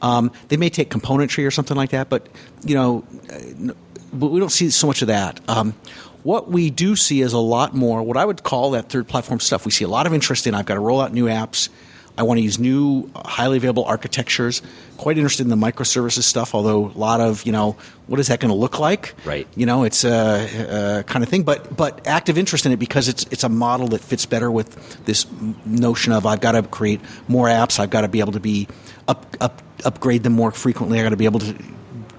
Um, 0.00 0.32
they 0.48 0.56
may 0.56 0.70
take 0.70 0.88
componentry 0.88 1.46
or 1.46 1.50
something 1.50 1.76
like 1.76 1.90
that, 1.90 2.08
but 2.08 2.26
you 2.64 2.74
know, 2.74 3.04
but 4.10 4.28
we 4.28 4.40
don't 4.40 4.50
see 4.50 4.70
so 4.70 4.86
much 4.86 5.02
of 5.02 5.08
that. 5.08 5.40
Um, 5.48 5.74
what 6.22 6.50
we 6.50 6.70
do 6.70 6.96
see 6.96 7.20
is 7.20 7.32
a 7.32 7.38
lot 7.38 7.74
more 7.74 8.02
what 8.02 8.16
I 8.16 8.24
would 8.24 8.42
call 8.42 8.72
that 8.72 8.88
third 8.88 9.08
platform 9.08 9.40
stuff. 9.40 9.64
We 9.64 9.70
see 9.70 9.84
a 9.84 9.88
lot 9.88 10.06
of 10.06 10.14
interest 10.14 10.46
in. 10.46 10.54
I've 10.54 10.66
got 10.66 10.74
to 10.74 10.80
roll 10.80 11.00
out 11.00 11.12
new 11.12 11.26
apps. 11.26 11.68
I 12.20 12.22
want 12.22 12.36
to 12.36 12.42
use 12.42 12.58
new, 12.58 13.10
highly 13.16 13.56
available 13.56 13.86
architectures. 13.86 14.60
Quite 14.98 15.16
interested 15.16 15.42
in 15.44 15.48
the 15.48 15.56
microservices 15.56 16.24
stuff, 16.24 16.54
although 16.54 16.88
a 16.88 16.98
lot 16.98 17.22
of 17.22 17.46
you 17.46 17.52
know 17.52 17.76
what 18.08 18.20
is 18.20 18.26
that 18.26 18.40
going 18.40 18.50
to 18.50 18.56
look 18.58 18.78
like? 18.78 19.14
Right. 19.24 19.48
You 19.56 19.64
know, 19.64 19.84
it's 19.84 20.04
a, 20.04 20.98
a 21.00 21.02
kind 21.04 21.22
of 21.22 21.30
thing, 21.30 21.44
but 21.44 21.74
but 21.74 22.06
active 22.06 22.36
interest 22.36 22.66
in 22.66 22.72
it 22.72 22.78
because 22.78 23.08
it's 23.08 23.24
it's 23.30 23.42
a 23.42 23.48
model 23.48 23.88
that 23.88 24.02
fits 24.02 24.26
better 24.26 24.50
with 24.50 25.02
this 25.06 25.26
notion 25.64 26.12
of 26.12 26.26
I've 26.26 26.42
got 26.42 26.52
to 26.52 26.62
create 26.62 27.00
more 27.26 27.46
apps. 27.46 27.80
I've 27.80 27.88
got 27.88 28.02
to 28.02 28.08
be 28.08 28.20
able 28.20 28.32
to 28.32 28.40
be 28.40 28.68
up 29.08 29.34
up 29.40 29.62
upgrade 29.86 30.22
them 30.22 30.34
more 30.34 30.50
frequently. 30.50 31.00
I 31.00 31.02
got 31.02 31.10
to 31.10 31.16
be 31.16 31.24
able 31.24 31.40
to 31.40 31.56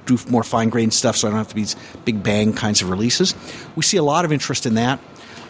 do 0.08 0.18
more 0.28 0.44
fine 0.44 0.70
grained 0.70 0.96
stuff, 0.96 1.16
so 1.16 1.28
I 1.28 1.32
don't 1.32 1.38
have 1.38 1.50
to 1.50 1.56
be 1.56 1.62
these 1.62 1.76
big 2.06 2.24
bang 2.24 2.54
kinds 2.54 2.82
of 2.82 2.90
releases. 2.90 3.36
We 3.76 3.84
see 3.84 3.98
a 3.98 4.04
lot 4.04 4.26
of 4.26 4.32
interest 4.32 4.66
in 4.66 4.74
that. 4.74 5.00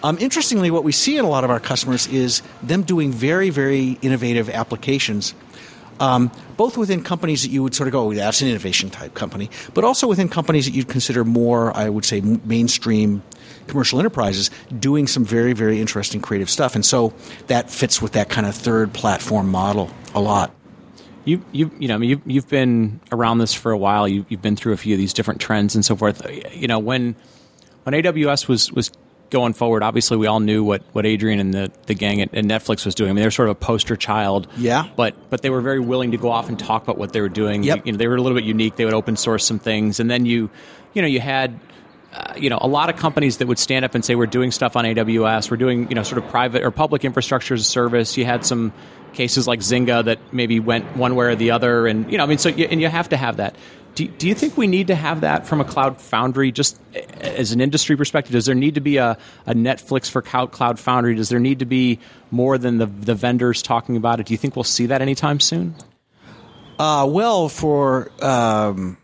Um, 0.03 0.17
interestingly, 0.19 0.71
what 0.71 0.83
we 0.83 0.91
see 0.91 1.17
in 1.17 1.25
a 1.25 1.29
lot 1.29 1.43
of 1.43 1.49
our 1.49 1.59
customers 1.59 2.07
is 2.07 2.41
them 2.63 2.83
doing 2.83 3.11
very, 3.11 3.49
very 3.49 3.99
innovative 4.01 4.49
applications, 4.49 5.35
um, 5.99 6.31
both 6.57 6.77
within 6.77 7.03
companies 7.03 7.43
that 7.43 7.49
you 7.49 7.61
would 7.61 7.75
sort 7.75 7.87
of 7.87 7.91
go, 7.91 8.07
oh, 8.07 8.13
that's 8.13 8.41
an 8.41 8.47
innovation 8.47 8.89
type 8.89 9.13
company, 9.13 9.49
but 9.75 9.83
also 9.83 10.07
within 10.07 10.27
companies 10.27 10.65
that 10.65 10.71
you'd 10.71 10.87
consider 10.87 11.23
more, 11.23 11.75
I 11.77 11.89
would 11.89 12.05
say, 12.05 12.21
mainstream 12.21 13.21
commercial 13.67 13.99
enterprises 13.99 14.49
doing 14.79 15.05
some 15.05 15.23
very, 15.23 15.53
very 15.53 15.79
interesting 15.79 16.19
creative 16.19 16.49
stuff. 16.49 16.73
And 16.73 16.83
so 16.83 17.13
that 17.47 17.69
fits 17.69 18.01
with 18.01 18.13
that 18.13 18.29
kind 18.29 18.47
of 18.47 18.55
third 18.55 18.93
platform 18.93 19.49
model 19.49 19.91
a 20.15 20.19
lot. 20.19 20.51
You, 21.23 21.45
you, 21.51 21.69
you 21.77 21.87
know, 21.87 21.95
I 21.95 21.97
mean, 21.99 22.09
you've, 22.09 22.21
you've 22.25 22.49
been 22.49 22.99
around 23.11 23.37
this 23.37 23.53
for 23.53 23.71
a 23.71 23.77
while. 23.77 24.07
You, 24.07 24.25
you've 24.27 24.41
been 24.41 24.55
through 24.55 24.73
a 24.73 24.77
few 24.77 24.95
of 24.95 24.97
these 24.97 25.13
different 25.13 25.39
trends 25.39 25.75
and 25.75 25.85
so 25.85 25.95
forth. 25.95 26.25
You 26.55 26.67
know, 26.67 26.79
when 26.79 27.15
when 27.83 27.93
AWS 27.93 28.47
was 28.47 28.71
was 28.71 28.91
going 29.31 29.53
forward, 29.53 29.81
obviously 29.81 30.17
we 30.17 30.27
all 30.27 30.39
knew 30.39 30.63
what, 30.63 30.83
what 30.91 31.05
Adrian 31.05 31.39
and 31.39 31.53
the, 31.53 31.71
the 31.87 31.95
gang 31.95 32.21
at, 32.21 32.33
at 32.35 32.43
Netflix 32.45 32.85
was 32.85 32.93
doing. 32.93 33.09
I 33.09 33.13
mean, 33.13 33.23
they're 33.23 33.31
sort 33.31 33.49
of 33.49 33.53
a 33.53 33.59
poster 33.59 33.95
child. 33.95 34.47
Yeah. 34.57 34.87
But 34.95 35.15
but 35.31 35.41
they 35.41 35.49
were 35.49 35.61
very 35.61 35.79
willing 35.79 36.11
to 36.11 36.17
go 36.17 36.29
off 36.29 36.49
and 36.49 36.59
talk 36.59 36.83
about 36.83 36.97
what 36.97 37.13
they 37.13 37.21
were 37.21 37.29
doing. 37.29 37.63
Yep. 37.63 37.87
You 37.87 37.93
know, 37.93 37.97
they 37.97 38.07
were 38.07 38.17
a 38.17 38.21
little 38.21 38.37
bit 38.37 38.43
unique. 38.43 38.75
They 38.75 38.85
would 38.85 38.93
open 38.93 39.15
source 39.15 39.45
some 39.45 39.57
things, 39.57 39.99
and 39.99 40.11
then 40.11 40.25
you, 40.25 40.51
you 40.93 41.01
know, 41.01 41.07
you 41.07 41.19
had. 41.19 41.59
Uh, 42.13 42.33
you 42.35 42.49
know, 42.49 42.57
a 42.59 42.67
lot 42.67 42.89
of 42.89 42.97
companies 42.97 43.37
that 43.37 43.47
would 43.47 43.57
stand 43.57 43.85
up 43.85 43.95
and 43.95 44.03
say 44.03 44.15
we're 44.15 44.25
doing 44.25 44.51
stuff 44.51 44.75
on 44.75 44.83
AWS, 44.83 45.49
we're 45.49 45.55
doing 45.55 45.87
you 45.87 45.95
know 45.95 46.03
sort 46.03 46.21
of 46.21 46.29
private 46.29 46.61
or 46.61 46.69
public 46.69 47.05
infrastructure 47.05 47.53
as 47.53 47.61
a 47.61 47.63
service. 47.63 48.17
You 48.17 48.25
had 48.25 48.45
some 48.45 48.73
cases 49.13 49.47
like 49.47 49.61
Zynga 49.61 50.03
that 50.03 50.19
maybe 50.33 50.59
went 50.59 50.97
one 50.97 51.15
way 51.15 51.27
or 51.27 51.35
the 51.35 51.51
other, 51.51 51.87
and 51.87 52.11
you 52.11 52.17
know, 52.17 52.25
I 52.25 52.27
mean, 52.27 52.37
so 52.37 52.49
you, 52.49 52.65
and 52.65 52.81
you 52.81 52.89
have 52.89 53.07
to 53.09 53.17
have 53.17 53.37
that. 53.37 53.55
Do, 53.95 54.07
do 54.07 54.27
you 54.27 54.33
think 54.35 54.55
we 54.57 54.67
need 54.67 54.87
to 54.87 54.95
have 54.95 55.21
that 55.21 55.45
from 55.45 55.59
a 55.59 55.65
cloud 55.65 55.99
foundry, 55.99 56.51
just 56.51 56.79
as 57.19 57.51
an 57.51 57.59
industry 57.59 57.97
perspective? 57.97 58.31
Does 58.31 58.45
there 58.45 58.55
need 58.55 58.75
to 58.75 58.81
be 58.81 58.97
a, 58.97 59.17
a 59.45 59.53
Netflix 59.53 60.09
for 60.09 60.21
cloud, 60.21 60.79
foundry? 60.79 61.15
Does 61.15 61.27
there 61.29 61.39
need 61.39 61.59
to 61.59 61.65
be 61.65 61.99
more 62.31 62.57
than 62.57 62.77
the, 62.77 62.85
the 62.85 63.15
vendors 63.15 63.61
talking 63.61 63.97
about 63.97 64.19
it? 64.21 64.27
Do 64.27 64.33
you 64.33 64.37
think 64.37 64.55
we'll 64.55 64.63
see 64.63 64.85
that 64.85 65.01
anytime 65.01 65.39
soon? 65.41 65.75
Uh, 66.79 67.05
well, 67.09 67.49
for 67.49 68.11
um, 68.23 68.97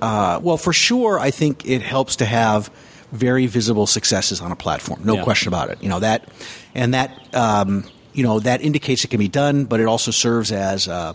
uh, 0.00 0.40
well, 0.42 0.56
for 0.56 0.72
sure, 0.72 1.18
I 1.20 1.30
think 1.30 1.66
it 1.66 1.82
helps 1.82 2.16
to 2.16 2.24
have 2.24 2.70
very 3.12 3.46
visible 3.46 3.86
successes 3.86 4.40
on 4.40 4.50
a 4.50 4.56
platform. 4.56 5.02
No 5.04 5.16
Yeah. 5.16 5.22
question 5.24 5.48
about 5.48 5.70
it. 5.70 5.82
You 5.82 5.88
know 5.88 6.00
that, 6.00 6.26
and 6.74 6.94
that 6.94 7.34
um, 7.34 7.84
you 8.12 8.22
know 8.24 8.40
that 8.40 8.60
indicates 8.62 9.04
it 9.04 9.08
can 9.08 9.20
be 9.20 9.28
done, 9.28 9.66
but 9.66 9.78
it 9.78 9.86
also 9.86 10.10
serves 10.10 10.50
as 10.50 10.88
a, 10.88 11.14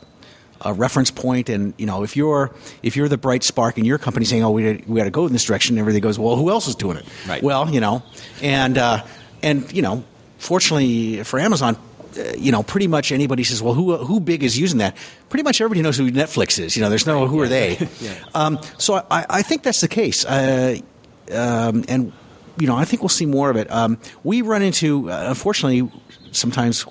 a 0.62 0.74
reference. 0.74 1.12
And 1.50 1.74
you 1.78 1.86
know, 1.86 2.04
if 2.04 2.16
you're 2.16 2.52
if 2.84 2.96
you're 2.96 3.08
the 3.08 3.18
bright 3.18 3.44
spark 3.44 3.78
in 3.78 3.86
your 3.86 3.98
company 3.98 4.26
saying, 4.26 4.44
"Oh, 4.44 4.52
we 4.52 4.84
we 4.88 4.98
got 4.98 5.06
to 5.06 5.12
go 5.12 5.26
in 5.26 5.34
this 5.34 5.44
direction," 5.44 5.76
and 5.76 5.80
everybody 5.80 6.02
goes, 6.02 6.18
"Well, 6.18 6.36
who 6.36 6.50
else 6.50 6.68
is 6.68 6.76
doing 6.76 6.98
it?" 6.98 7.06
Right. 7.28 7.44
Well, 7.44 7.70
you 7.70 7.80
know, 7.80 8.04
and 8.42 8.78
uh, 8.78 9.04
and 9.44 9.72
you 9.74 9.82
know, 9.82 10.04
fortunately 10.38 11.24
for 11.24 11.40
Amazon, 11.40 11.78
uh, 12.18 12.34
you 12.38 12.52
know, 12.52 12.64
pretty 12.64 12.88
much 12.88 13.12
anybody 13.12 13.44
says, 13.44 13.62
"Well, 13.62 13.74
who 13.74 13.98
who 13.98 14.20
big 14.20 14.44
is 14.44 14.58
using 14.58 14.80
that?" 14.80 14.96
Pretty 15.30 15.44
much 15.44 15.62
everybody 15.62 15.82
knows 15.82 15.98
who 15.98 16.12
Netflix 16.12 16.60
is. 16.60 16.76
You 16.76 16.82
know, 16.84 16.90
there's 16.90 17.06
no 17.06 17.28
who 17.28 17.40
are 17.42 17.48
they. 17.48 17.88
um, 18.34 18.60
so 18.78 18.96
I, 19.12 19.26
I 19.30 19.42
think 19.42 19.64
that's 19.64 19.82
the 19.82 19.88
case, 19.88 20.26
uh, 20.26 20.78
um, 21.32 21.86
and 21.88 22.14
you 22.60 22.68
know, 22.68 22.76
I 22.76 22.86
think 22.86 23.02
we'll 23.02 23.10
see 23.10 23.26
more 23.26 23.50
of 23.50 23.56
it. 23.56 23.72
Um, 23.72 23.98
we 24.24 24.42
run 24.42 24.62
into, 24.62 25.10
uh, 25.10 25.26
unfortunately, 25.30 25.90
sometimes. 26.32 26.86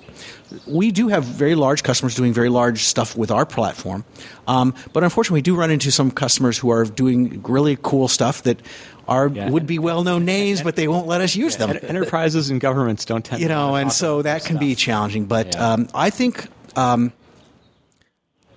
We 0.65 0.91
do 0.91 1.09
have 1.09 1.23
very 1.23 1.53
large 1.55 1.83
customers 1.83 2.15
doing 2.15 2.33
very 2.33 2.49
large 2.49 2.83
stuff 2.83 3.15
with 3.15 3.29
our 3.31 3.45
platform, 3.45 4.03
um, 4.47 4.73
but 4.93 5.03
unfortunately, 5.03 5.37
we 5.37 5.43
do 5.43 5.55
run 5.55 5.69
into 5.71 5.91
some 5.91 6.09
customers 6.11 6.57
who 6.57 6.71
are 6.71 6.85
doing 6.85 7.41
really 7.47 7.77
cool 7.81 8.07
stuff 8.07 8.41
that 8.43 8.59
are 9.07 9.27
Yeah. 9.27 9.49
would 9.49 9.65
be 9.67 9.77
well 9.79 10.03
known 10.03 10.25
names, 10.25 10.61
but 10.61 10.75
they 10.75 10.87
won't 10.87 11.07
let 11.07 11.21
us 11.21 11.35
use 11.35 11.57
them 11.57 11.69
En- 11.71 11.77
Enterprises 11.77 12.49
and 12.49 12.59
governments 12.59 13.05
don't 13.05 13.23
tend 13.23 13.41
you 13.41 13.47
to 13.47 13.53
know, 13.53 13.75
and 13.75 13.91
so 13.91 14.21
that 14.23 14.43
can 14.43 14.57
be 14.57 14.75
challenging. 14.75 15.25
But 15.25 15.53
Yeah. 15.53 15.73
um, 15.73 15.87
I 15.93 16.09
think 16.09 16.47
um, 16.75 17.11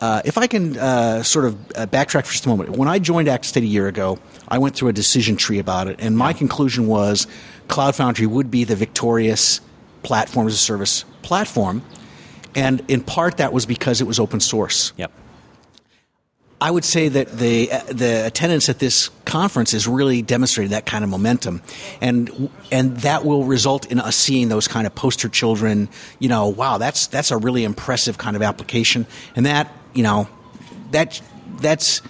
uh, 0.01 0.21
if 0.25 0.37
I 0.37 0.47
can 0.47 0.77
uh, 0.77 1.23
sort 1.23 1.45
of 1.45 1.55
uh, 1.77 1.87
backtrack 1.87 2.25
for 2.27 2.33
just 2.33 2.45
a 2.45 2.49
moment, 2.49 2.71
when 2.71 2.89
I 2.89 2.99
joined 2.99 3.29
ActiveState 3.29 3.63
a 3.63 3.67
year 3.67 3.87
ago, 3.89 4.19
I 4.49 4.59
went 4.59 4.75
through 4.77 4.89
a 4.89 4.93
decision 4.93 5.37
tree 5.37 5.59
about 5.59 5.89
it, 5.89 5.97
and 6.01 6.17
my 6.17 6.33
conclusion 6.33 6.87
was 6.87 7.27
Cloud 7.69 7.95
Foundry 7.97 8.27
would 8.27 8.51
be 8.51 8.65
the 8.65 8.77
victorious 8.77 9.61
platform 10.03 10.47
as 10.47 10.55
a 10.55 10.59
service 10.59 11.05
platform, 11.23 11.83
and 12.55 12.83
in 12.89 13.03
part 13.03 13.39
that 13.39 13.53
was 13.53 13.67
because 13.67 14.01
it 14.01 14.07
was 14.07 14.19
open 14.19 14.41
source. 14.41 14.93
Yep. 14.97 15.13
I 16.63 16.71
would 16.71 16.85
say 16.85 17.09
that 17.09 17.29
the 17.39 17.67
the 17.91 18.25
attendance 18.25 18.69
at 18.69 18.79
this 18.79 19.11
conference 19.25 19.75
is 19.75 19.89
really 19.89 20.23
demonstrating 20.23 20.71
that 20.71 20.87
kind 20.87 21.03
of 21.03 21.11
momentum, 21.11 21.61
and 22.01 22.51
and 22.71 22.97
that 22.99 23.25
will 23.25 23.43
result 23.43 23.91
in 23.91 23.99
us 23.99 24.15
seeing 24.15 24.49
those 24.49 24.69
kind 24.69 24.87
of 24.87 24.95
poster 24.95 25.29
children. 25.29 25.89
You 26.21 26.29
know, 26.29 26.47
wow, 26.47 26.79
that's 26.79 27.09
that's 27.09 27.33
a 27.33 27.37
really 27.37 27.65
impressive 27.65 28.17
kind 28.17 28.37
of 28.37 28.43
application, 28.43 29.09
and 29.35 29.45
that 29.47 29.73
you 29.93 30.05
know, 30.05 30.29
that 30.93 31.21
that's 31.61 32.01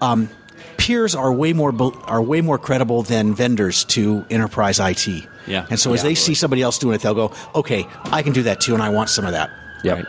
um, 0.00 0.30
peers 0.78 1.14
are 1.14 1.30
way 1.30 1.52
more 1.52 1.74
are 2.04 2.22
way 2.22 2.40
more 2.40 2.56
credible 2.56 3.02
than 3.02 3.34
vendors 3.34 3.84
to 3.84 4.24
enterprise 4.30 4.80
IT. 4.80 5.26
Yeah. 5.46 5.66
and 5.70 5.78
so 5.78 5.92
as 5.92 6.00
Yeah. 6.02 6.10
they 6.10 6.14
see 6.14 6.34
somebody 6.34 6.62
else 6.62 6.78
doing 6.78 6.94
it, 6.94 7.00
they'll 7.02 7.14
go, 7.14 7.32
okay, 7.54 7.86
I 8.04 8.22
can 8.22 8.32
do 8.32 8.42
that 8.44 8.60
too, 8.60 8.74
and 8.74 8.82
I 8.82 8.88
want 8.90 9.08
some 9.10 9.24
of 9.24 9.32
that. 9.32 9.50
Yep. 9.84 9.96
Right. 9.96 10.06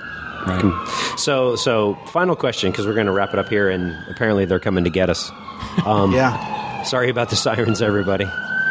Right. 0.62 0.88
So, 1.17 1.56
so 1.56 1.96
final 2.12 2.36
question 2.36 2.69
because 2.72 2.86
we're 2.86 2.93
going 2.96 3.06
to 3.06 3.13
wrap 3.13 3.34
it 3.34 3.39
up 3.39 3.48
here, 3.48 3.69
and 3.69 3.96
apparently 4.10 4.43
they're 4.46 4.60
coming 4.60 4.84
to 4.84 4.89
get 4.89 5.10
us. 5.10 5.32
Um, 5.86 6.12
Yeah. 6.12 6.84
Sorry 6.84 7.10
about 7.10 7.30
the 7.30 7.36
sirens, 7.38 7.82
everybody. 7.82 8.26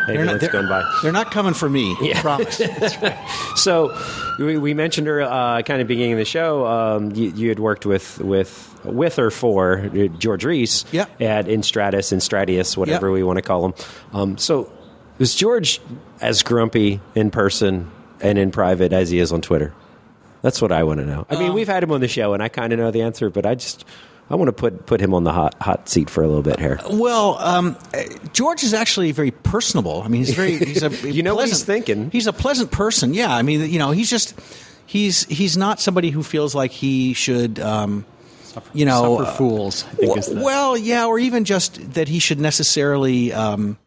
They're 0.07 0.25
not, 0.25 0.40
they're, 0.40 0.51
going 0.51 0.68
by. 0.68 0.83
they're 1.03 1.12
not 1.12 1.31
coming 1.31 1.55
for 1.55 1.68
me. 1.70 1.96
I 2.01 2.20
promise. 2.20 2.61
So, 3.57 3.96
we, 4.38 4.59
we 4.59 4.75
mentioned 4.75 5.07
her 5.07 5.22
uh, 5.22 5.62
kind 5.62 5.81
of 5.81 5.88
beginning 5.88 6.12
of 6.12 6.18
the 6.18 6.25
show. 6.25 6.66
Um, 6.66 7.12
you, 7.12 7.31
you 7.33 7.48
had 7.48 7.59
worked 7.61 7.87
with 7.87 8.18
with 8.18 8.68
with 8.85 9.18
or 9.18 9.31
for 9.31 9.79
uh, 9.79 10.07
George 10.18 10.44
Reese 10.44 10.85
Yeah. 10.92 11.07
at 11.20 11.46
enStratus, 11.46 12.12
Instratius, 12.12 12.77
whatever 12.77 13.09
Yeah. 13.09 13.14
we 13.14 13.22
want 13.22 13.37
to 13.38 13.42
call 13.42 13.64
him. 13.66 13.75
Um, 14.12 14.38
so, 14.38 14.70
Is 15.22 15.37
George 15.37 15.80
as 16.20 16.42
grumpy 16.42 17.00
in 17.14 17.30
person 17.30 17.88
and 18.20 18.38
in 18.38 18.50
private 18.50 18.92
as 18.92 19.08
he 19.08 19.20
is 19.20 19.30
on 19.30 19.40
Twitter? 19.40 19.72
That's 20.42 20.61
what 20.61 20.72
I 20.72 20.82
want 20.82 20.98
to 20.98 21.06
know. 21.06 21.24
I 21.30 21.37
mean, 21.37 21.52
we've 21.52 21.68
had 21.68 21.85
him 21.85 21.92
on 21.92 22.00
the 22.00 22.08
show, 22.08 22.35
and 22.35 22.42
I 22.42 22.48
kind 22.48 22.72
of 22.72 22.80
know 22.80 22.90
the 22.90 23.02
answer, 23.02 23.30
but 23.30 23.46
I 23.46 23.54
just 23.54 23.85
I 24.28 24.35
want 24.35 24.48
to 24.48 24.52
put 24.52 24.85
put 24.85 25.00
him 25.00 25.14
on 25.14 25.22
the 25.22 25.30
hot 25.32 25.54
hot 25.61 25.88
seat 25.88 26.11
for 26.11 26.24
a 26.24 26.26
little 26.26 26.42
bit 26.42 26.58
here. 26.58 26.80
Well, 26.90 27.38
um, 27.38 27.76
uh, 27.94 28.02
George 28.32 28.64
is 28.64 28.74
actually 28.74 29.12
very 29.12 29.30
personable. 29.30 30.02
I 30.02 30.08
mean, 30.08 30.22
he's 30.24 30.35
very. 30.35 30.56
He's 30.58 30.82
a 30.82 30.90
You 31.08 31.22
know 31.22 31.37
what 31.37 31.42
he's 31.42 31.62
pleasant- 31.62 31.87
thinking. 31.87 32.11
He's 32.11 32.26
a 32.26 32.32
pleasant 32.32 32.72
person. 32.72 33.14
Yeah, 33.14 33.32
I 33.32 33.42
mean, 33.42 33.70
you 33.70 33.78
know, 33.78 33.92
he's 33.92 34.11
just 34.11 34.35
he's 34.87 35.24
he's 35.26 35.56
not 35.56 35.78
somebody 35.78 36.11
who 36.11 36.24
feels 36.24 36.52
like 36.52 36.72
he 36.72 37.12
should. 37.12 37.61
Um, 37.61 38.06
you 38.74 38.85
know, 38.85 39.18
Suffer 39.18 39.37
fools. 39.37 39.85
I 39.85 39.94
think 39.94 40.08
well, 40.08 40.18
is 40.18 40.26
the, 40.26 40.42
well, 40.42 40.76
yeah, 40.76 41.06
or 41.06 41.18
even 41.18 41.44
just 41.44 41.94
that 41.94 42.08
he 42.08 42.18
should 42.18 42.38
necessarily, 42.40 43.32
um, 43.32 43.78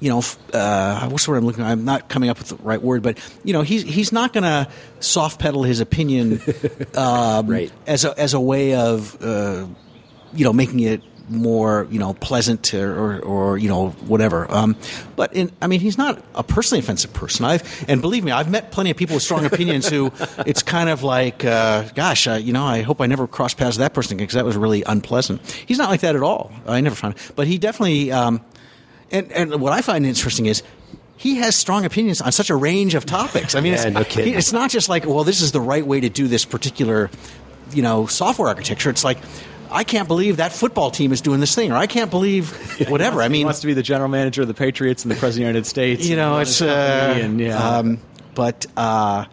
you 0.00 0.10
know, 0.10 0.22
uh, 0.52 1.08
what's 1.08 1.24
the 1.24 1.30
word 1.32 1.38
I'm 1.38 1.46
looking? 1.46 1.64
I'm 1.64 1.84
not 1.84 2.08
coming 2.08 2.30
up 2.30 2.38
with 2.38 2.48
the 2.48 2.56
right 2.56 2.80
word, 2.80 3.02
but 3.02 3.18
you 3.44 3.52
know, 3.52 3.62
he's 3.62 3.82
he's 3.82 4.12
not 4.12 4.32
going 4.32 4.44
to 4.44 4.68
soft 5.00 5.40
pedal 5.40 5.62
his 5.64 5.80
opinion 5.80 6.40
um, 6.94 7.46
Right. 7.48 7.72
as 7.86 8.04
a 8.04 8.18
as 8.18 8.34
a 8.34 8.40
way 8.40 8.74
of 8.74 9.16
uh, 9.22 9.66
you 10.32 10.44
know 10.44 10.52
making 10.52 10.80
it 10.80 11.02
more 11.30 11.86
you 11.90 11.98
know 11.98 12.14
pleasant 12.14 12.72
or 12.72 12.98
or, 12.98 13.18
or 13.20 13.58
you 13.58 13.68
know 13.68 13.90
whatever. 14.06 14.50
Um, 14.50 14.76
but 15.14 15.34
in, 15.34 15.50
I 15.60 15.66
mean, 15.66 15.80
he's 15.80 15.98
not 15.98 16.22
a 16.34 16.42
personally 16.42 16.78
offensive 16.80 17.12
person. 17.12 17.44
I've 17.44 17.84
and 17.88 18.00
believe 18.00 18.24
me, 18.24 18.32
I've 18.32 18.50
met 18.50 18.70
plenty 18.70 18.90
of 18.90 18.96
people 18.96 19.14
with 19.14 19.22
strong 19.22 19.44
opinions 19.44 19.88
who 19.88 20.10
it's 20.46 20.62
kind 20.62 20.88
of 20.88 21.02
like, 21.02 21.44
uh, 21.44 21.82
gosh, 21.94 22.26
uh, 22.26 22.34
you 22.34 22.52
know, 22.54 22.64
I 22.64 22.80
hope 22.82 23.00
I 23.02 23.06
never 23.06 23.26
cross 23.26 23.52
paths 23.52 23.76
with 23.76 23.84
that 23.84 23.92
person 23.92 24.16
because 24.16 24.34
that 24.34 24.44
was 24.46 24.56
really 24.56 24.82
unpleasant. 24.84 25.42
He's 25.66 25.76
not 25.78 25.90
like 25.90 26.00
that 26.00 26.16
at 26.16 26.22
all. 26.22 26.50
I 26.66 26.80
never 26.80 26.96
found, 26.96 27.16
but 27.36 27.46
he 27.46 27.58
definitely. 27.58 28.10
Um, 28.12 28.40
and 29.10 29.30
and 29.32 29.60
what 29.60 29.72
I 29.72 29.80
find 29.82 30.04
interesting 30.06 30.46
is. 30.46 30.62
He 31.20 31.38
has 31.38 31.56
strong 31.56 31.84
opinions 31.84 32.20
on 32.20 32.30
such 32.30 32.48
a 32.48 32.54
range 32.54 32.94
of 32.94 33.04
topics. 33.04 33.56
I 33.56 33.60
mean, 33.60 33.72
Yeah, 33.72 33.86
it's, 33.88 34.16
no 34.16 34.22
he- 34.22 34.34
it's 34.34 34.52
not 34.52 34.70
just 34.70 34.88
like, 34.88 35.04
well, 35.04 35.24
this 35.24 35.40
is 35.40 35.50
the 35.50 35.60
right 35.60 35.84
way 35.84 35.98
to 35.98 36.08
do 36.08 36.28
this 36.28 36.44
particular, 36.44 37.10
you 37.72 37.82
know, 37.82 38.06
software 38.06 38.46
architecture. 38.46 38.88
It's 38.88 39.02
like, 39.02 39.18
I 39.68 39.82
can't 39.82 40.06
believe 40.06 40.36
that 40.36 40.52
football 40.52 40.92
team 40.92 41.10
is 41.10 41.20
doing 41.20 41.40
this 41.40 41.56
thing, 41.56 41.72
or 41.72 41.74
I 41.74 41.88
can't 41.88 42.08
believe 42.12 42.52
whatever. 42.88 43.20
I 43.20 43.24
he 43.24 43.30
mean, 43.32 43.46
wants 43.46 43.58
to 43.62 43.66
be 43.66 43.74
the 43.74 43.82
general 43.82 44.08
manager 44.08 44.42
of 44.42 44.46
the 44.48 44.54
Patriots 44.54 45.02
and 45.02 45.10
the 45.10 45.16
president 45.16 45.48
of 45.48 45.54
the 45.54 45.58
United 45.58 45.66
States. 45.66 46.06
you 46.06 46.14
know, 46.14 46.38
it's 46.38 46.62
uh, 46.62 47.18
and 47.20 47.40
yeah. 47.40 47.58
um, 47.78 47.98
but 48.36 48.66
uh, 48.76 49.24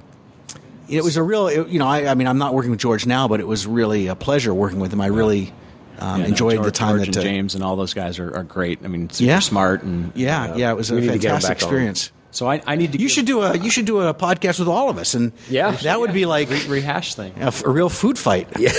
it 0.89 1.03
was 1.03 1.17
a 1.17 1.21
real, 1.21 1.47
it- 1.49 1.67
you 1.67 1.77
know, 1.77 1.87
I, 1.87 2.07
I 2.07 2.15
mean, 2.15 2.25
I'm 2.27 2.39
not 2.39 2.55
working 2.55 2.71
with 2.71 2.79
George 2.79 3.05
now, 3.05 3.27
but 3.27 3.39
it 3.39 3.47
was 3.47 3.67
really 3.67 4.07
a 4.07 4.15
pleasure 4.15 4.51
working 4.55 4.79
with 4.79 4.91
him. 4.91 5.01
I 5.01 5.07
really 5.07 5.53
um, 5.99 6.19
Yeah, 6.21 6.23
no, 6.27 6.29
enjoyed 6.29 6.63
the 6.63 6.71
time 6.71 6.97
George 6.97 7.07
that 7.07 7.07
and 7.07 7.17
uh, 7.17 7.21
James 7.21 7.55
and 7.55 7.63
all 7.63 7.75
those 7.75 7.93
guys 7.93 8.19
are, 8.19 8.35
are 8.35 8.43
great. 8.43 8.79
I 8.83 8.87
mean, 8.87 9.09
super 9.09 9.27
Yeah. 9.27 9.39
smart 9.39 9.83
and 9.83 10.11
Yeah, 10.15 10.55
yeah, 10.55 10.71
it 10.71 10.75
was 10.75 10.91
a 10.91 10.95
We 10.95 11.01
need 11.01 11.07
to 11.07 11.17
get 11.19 11.31
him 11.31 11.39
fantastic 11.41 11.49
on. 11.49 11.69
experience. 11.69 12.11
So 12.31 12.49
I, 12.49 12.61
I 12.67 12.75
need 12.75 12.91
to. 12.91 12.97
You 12.99 13.05
give- 13.07 13.11
should 13.13 13.25
do 13.27 13.41
a 13.43 13.57
you 13.57 13.69
should 13.69 13.85
do 13.85 14.01
a 14.01 14.13
podcast 14.13 14.59
with 14.59 14.67
all 14.67 14.89
of 14.89 14.97
us, 14.97 15.13
and 15.13 15.31
Yeah. 15.49 15.71
that 15.71 16.01
would 16.01 16.11
be 16.11 16.25
like 16.25 16.49
re- 16.49 16.67
rehash 16.67 17.15
thing. 17.15 17.31
a, 17.39 17.45
f- 17.45 17.63
a 17.63 17.69
real 17.69 17.87
food 17.87 18.17
fight. 18.19 18.49
Yeah, 18.59 18.71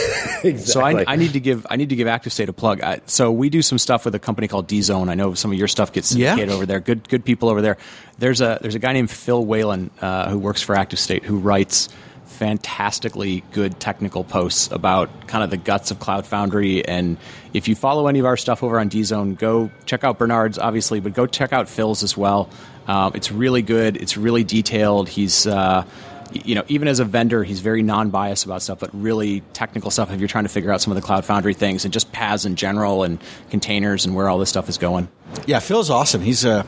exactly. 0.45 0.57
So 0.67 0.83
I, 0.83 1.05
I 1.07 1.17
need 1.17 1.33
to 1.33 1.41
give 1.41 1.67
I 1.71 1.77
need 1.77 1.89
to 1.89 1.97
give 1.97 2.07
ActiveState 2.07 2.49
a 2.49 2.53
plug. 2.53 2.83
I, 2.83 3.01
so 3.07 3.33
we 3.33 3.49
do 3.49 3.63
some 3.63 3.79
stuff 3.79 4.05
with 4.05 4.15
a 4.15 4.19
company 4.19 4.47
called 4.47 4.69
DZone. 4.69 5.09
I 5.09 5.15
know 5.15 5.33
some 5.33 5.53
of 5.53 5.57
your 5.59 5.69
stuff 5.69 5.91
gets 5.91 6.15
Yeah. 6.15 6.37
over 6.51 6.67
there. 6.67 6.81
Good 6.81 7.09
good 7.09 7.25
people 7.25 7.49
over 7.49 7.63
there. 7.63 7.79
There's 8.19 8.43
a 8.43 8.59
there's 8.61 8.75
a 8.75 8.79
guy 8.79 8.93
named 8.93 9.11
Phil 9.11 9.43
Whelan 9.43 9.91
uh, 10.03 10.29
who 10.29 10.39
works 10.39 10.61
for 10.61 10.75
ActiveState 10.77 11.23
who 11.23 11.39
writes 11.39 11.89
fantastically 12.27 13.43
good 13.53 13.79
technical 13.81 14.25
posts 14.25 14.71
about 14.71 15.27
kind 15.29 15.43
of 15.45 15.51
the 15.51 15.57
guts 15.57 15.91
of 15.91 15.99
Cloud 15.99 16.27
Foundry. 16.27 16.85
And 16.87 17.17
if 17.53 17.69
you 17.69 17.75
follow 17.75 18.07
any 18.09 18.19
of 18.19 18.27
our 18.27 18.37
stuff 18.37 18.63
over 18.63 18.79
on 18.79 18.91
DZone, 18.91 19.39
go 19.39 19.71
check 19.85 20.05
out 20.05 20.19
Bernard's 20.19 20.59
obviously, 20.59 21.01
but 21.01 21.15
go 21.15 21.27
check 21.27 21.53
out 21.53 21.69
Phil's 21.69 22.03
as 22.03 22.17
well. 22.17 22.49
Um, 22.87 23.13
it's 23.15 23.33
really 23.33 23.63
good. 23.63 23.97
It's 23.97 24.17
really 24.17 24.45
detailed. 24.45 25.09
He's 25.09 25.47
uh, 25.47 25.85
you 26.33 26.55
know, 26.55 26.65
even 26.69 26.89
as 26.89 26.99
a 27.01 27.05
vendor, 27.05 27.45
he's 27.45 27.61
very 27.61 27.83
non-biased 27.83 28.45
about 28.45 28.61
stuff, 28.63 28.81
but 28.81 28.91
really 28.93 29.41
technical 29.53 29.91
stuff. 29.91 30.11
If 30.11 30.19
you're 30.19 30.29
trying 30.29 30.45
to 30.45 30.51
figure 30.51 30.73
out 30.73 30.81
some 30.81 30.91
of 30.93 30.97
the 30.97 31.03
Cloud 31.03 31.25
Foundry 31.25 31.55
things 31.55 31.85
and 31.85 31.93
just 31.95 32.13
PaaS 32.13 32.45
in 32.47 32.57
general 32.57 33.05
and 33.05 33.19
containers 33.51 34.05
and 34.07 34.15
where 34.15 34.29
all 34.29 34.39
this 34.39 34.49
stuff 34.49 34.69
is 34.69 34.77
going, 34.79 35.09
Yeah, 35.47 35.61
Phil's 35.61 35.89
awesome. 35.91 36.21
He's 36.21 36.45
a 36.45 36.67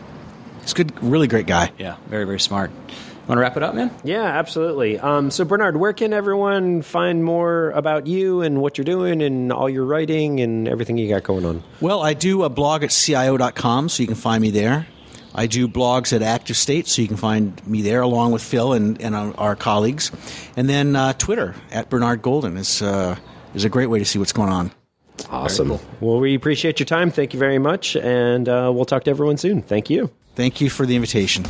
he's 0.63 0.73
a 0.73 0.75
good, 0.77 1.03
really 1.03 1.27
great 1.27 1.47
guy. 1.47 1.73
yeah, 1.79 1.97
very 2.09 2.25
very 2.25 2.41
smart. 2.41 2.71
Want 3.29 3.37
to 3.37 3.43
wrap 3.43 3.59
it 3.59 3.63
up, 3.63 3.75
man? 3.75 3.91
Yeah, 4.05 4.25
absolutely. 4.25 4.99
Um, 4.99 5.31
so, 5.31 5.45
Bernard, 5.45 5.77
where 5.77 5.93
can 5.93 6.15
everyone 6.15 6.81
find 6.81 7.23
more 7.23 7.71
about 7.73 8.07
you 8.07 8.41
and 8.41 8.63
what 8.63 8.79
you're 8.79 8.87
doing 8.87 9.21
and 9.21 9.53
all 9.53 9.69
your 9.69 9.85
writing 9.85 10.41
and 10.41 10.67
everything 10.67 10.97
you 10.97 11.11
got 11.11 11.25
going 11.25 11.45
on? 11.45 11.63
Well, 11.83 12.01
I 12.01 12.15
do 12.15 12.45
a 12.45 12.49
blog 12.49 12.85
at 12.85 12.91
CIO.com, 12.91 13.91
so 13.91 14.03
you 14.03 14.07
can 14.07 14.17
find 14.17 14.41
me 14.41 14.51
there. 14.51 14.87
I 15.35 15.47
do 15.47 15.69
blogs 15.69 16.15
at 16.15 16.23
ActiveState, 16.23 16.87
so 16.87 17.03
you 17.03 17.09
can 17.09 17.19
find 17.19 17.65
me 17.67 17.83
there 17.83 18.01
along 18.01 18.33
with 18.33 18.43
Phil 18.43 18.73
and, 18.73 19.01
and 19.01 19.15
our, 19.15 19.35
our 19.37 19.57
colleagues. 19.57 20.11
And 20.57 20.67
then 20.67 20.97
uh, 20.97 21.13
Twitter 21.13 21.55
at 21.71 21.91
Bernard 21.91 22.23
Golden 22.23 22.57
is 22.57 22.81
uh, 22.81 23.17
is 23.55 23.65
a 23.65 23.69
great 23.69 23.87
way 23.87 23.99
to 23.99 24.07
see 24.07 24.19
what's 24.19 24.33
going 24.33 24.49
on. 24.49 24.73
Awesome. 25.31 25.79
Well, 26.01 26.19
we 26.19 26.35
appreciate 26.35 26.81
your 26.81 26.87
time. 26.87 27.11
Thank 27.11 27.35
you 27.35 27.39
very 27.39 27.59
much. 27.59 27.95
And 27.95 28.49
uh, 28.49 28.71
we'll 28.75 28.85
talk 28.87 29.05
to 29.05 29.11
everyone 29.11 29.37
soon. 29.37 29.63
Thank 29.63 29.91
you. 29.91 30.11
Thank 30.35 30.61
you 30.61 30.71
for 30.71 30.87
the 30.87 30.97
invitation. 30.97 31.45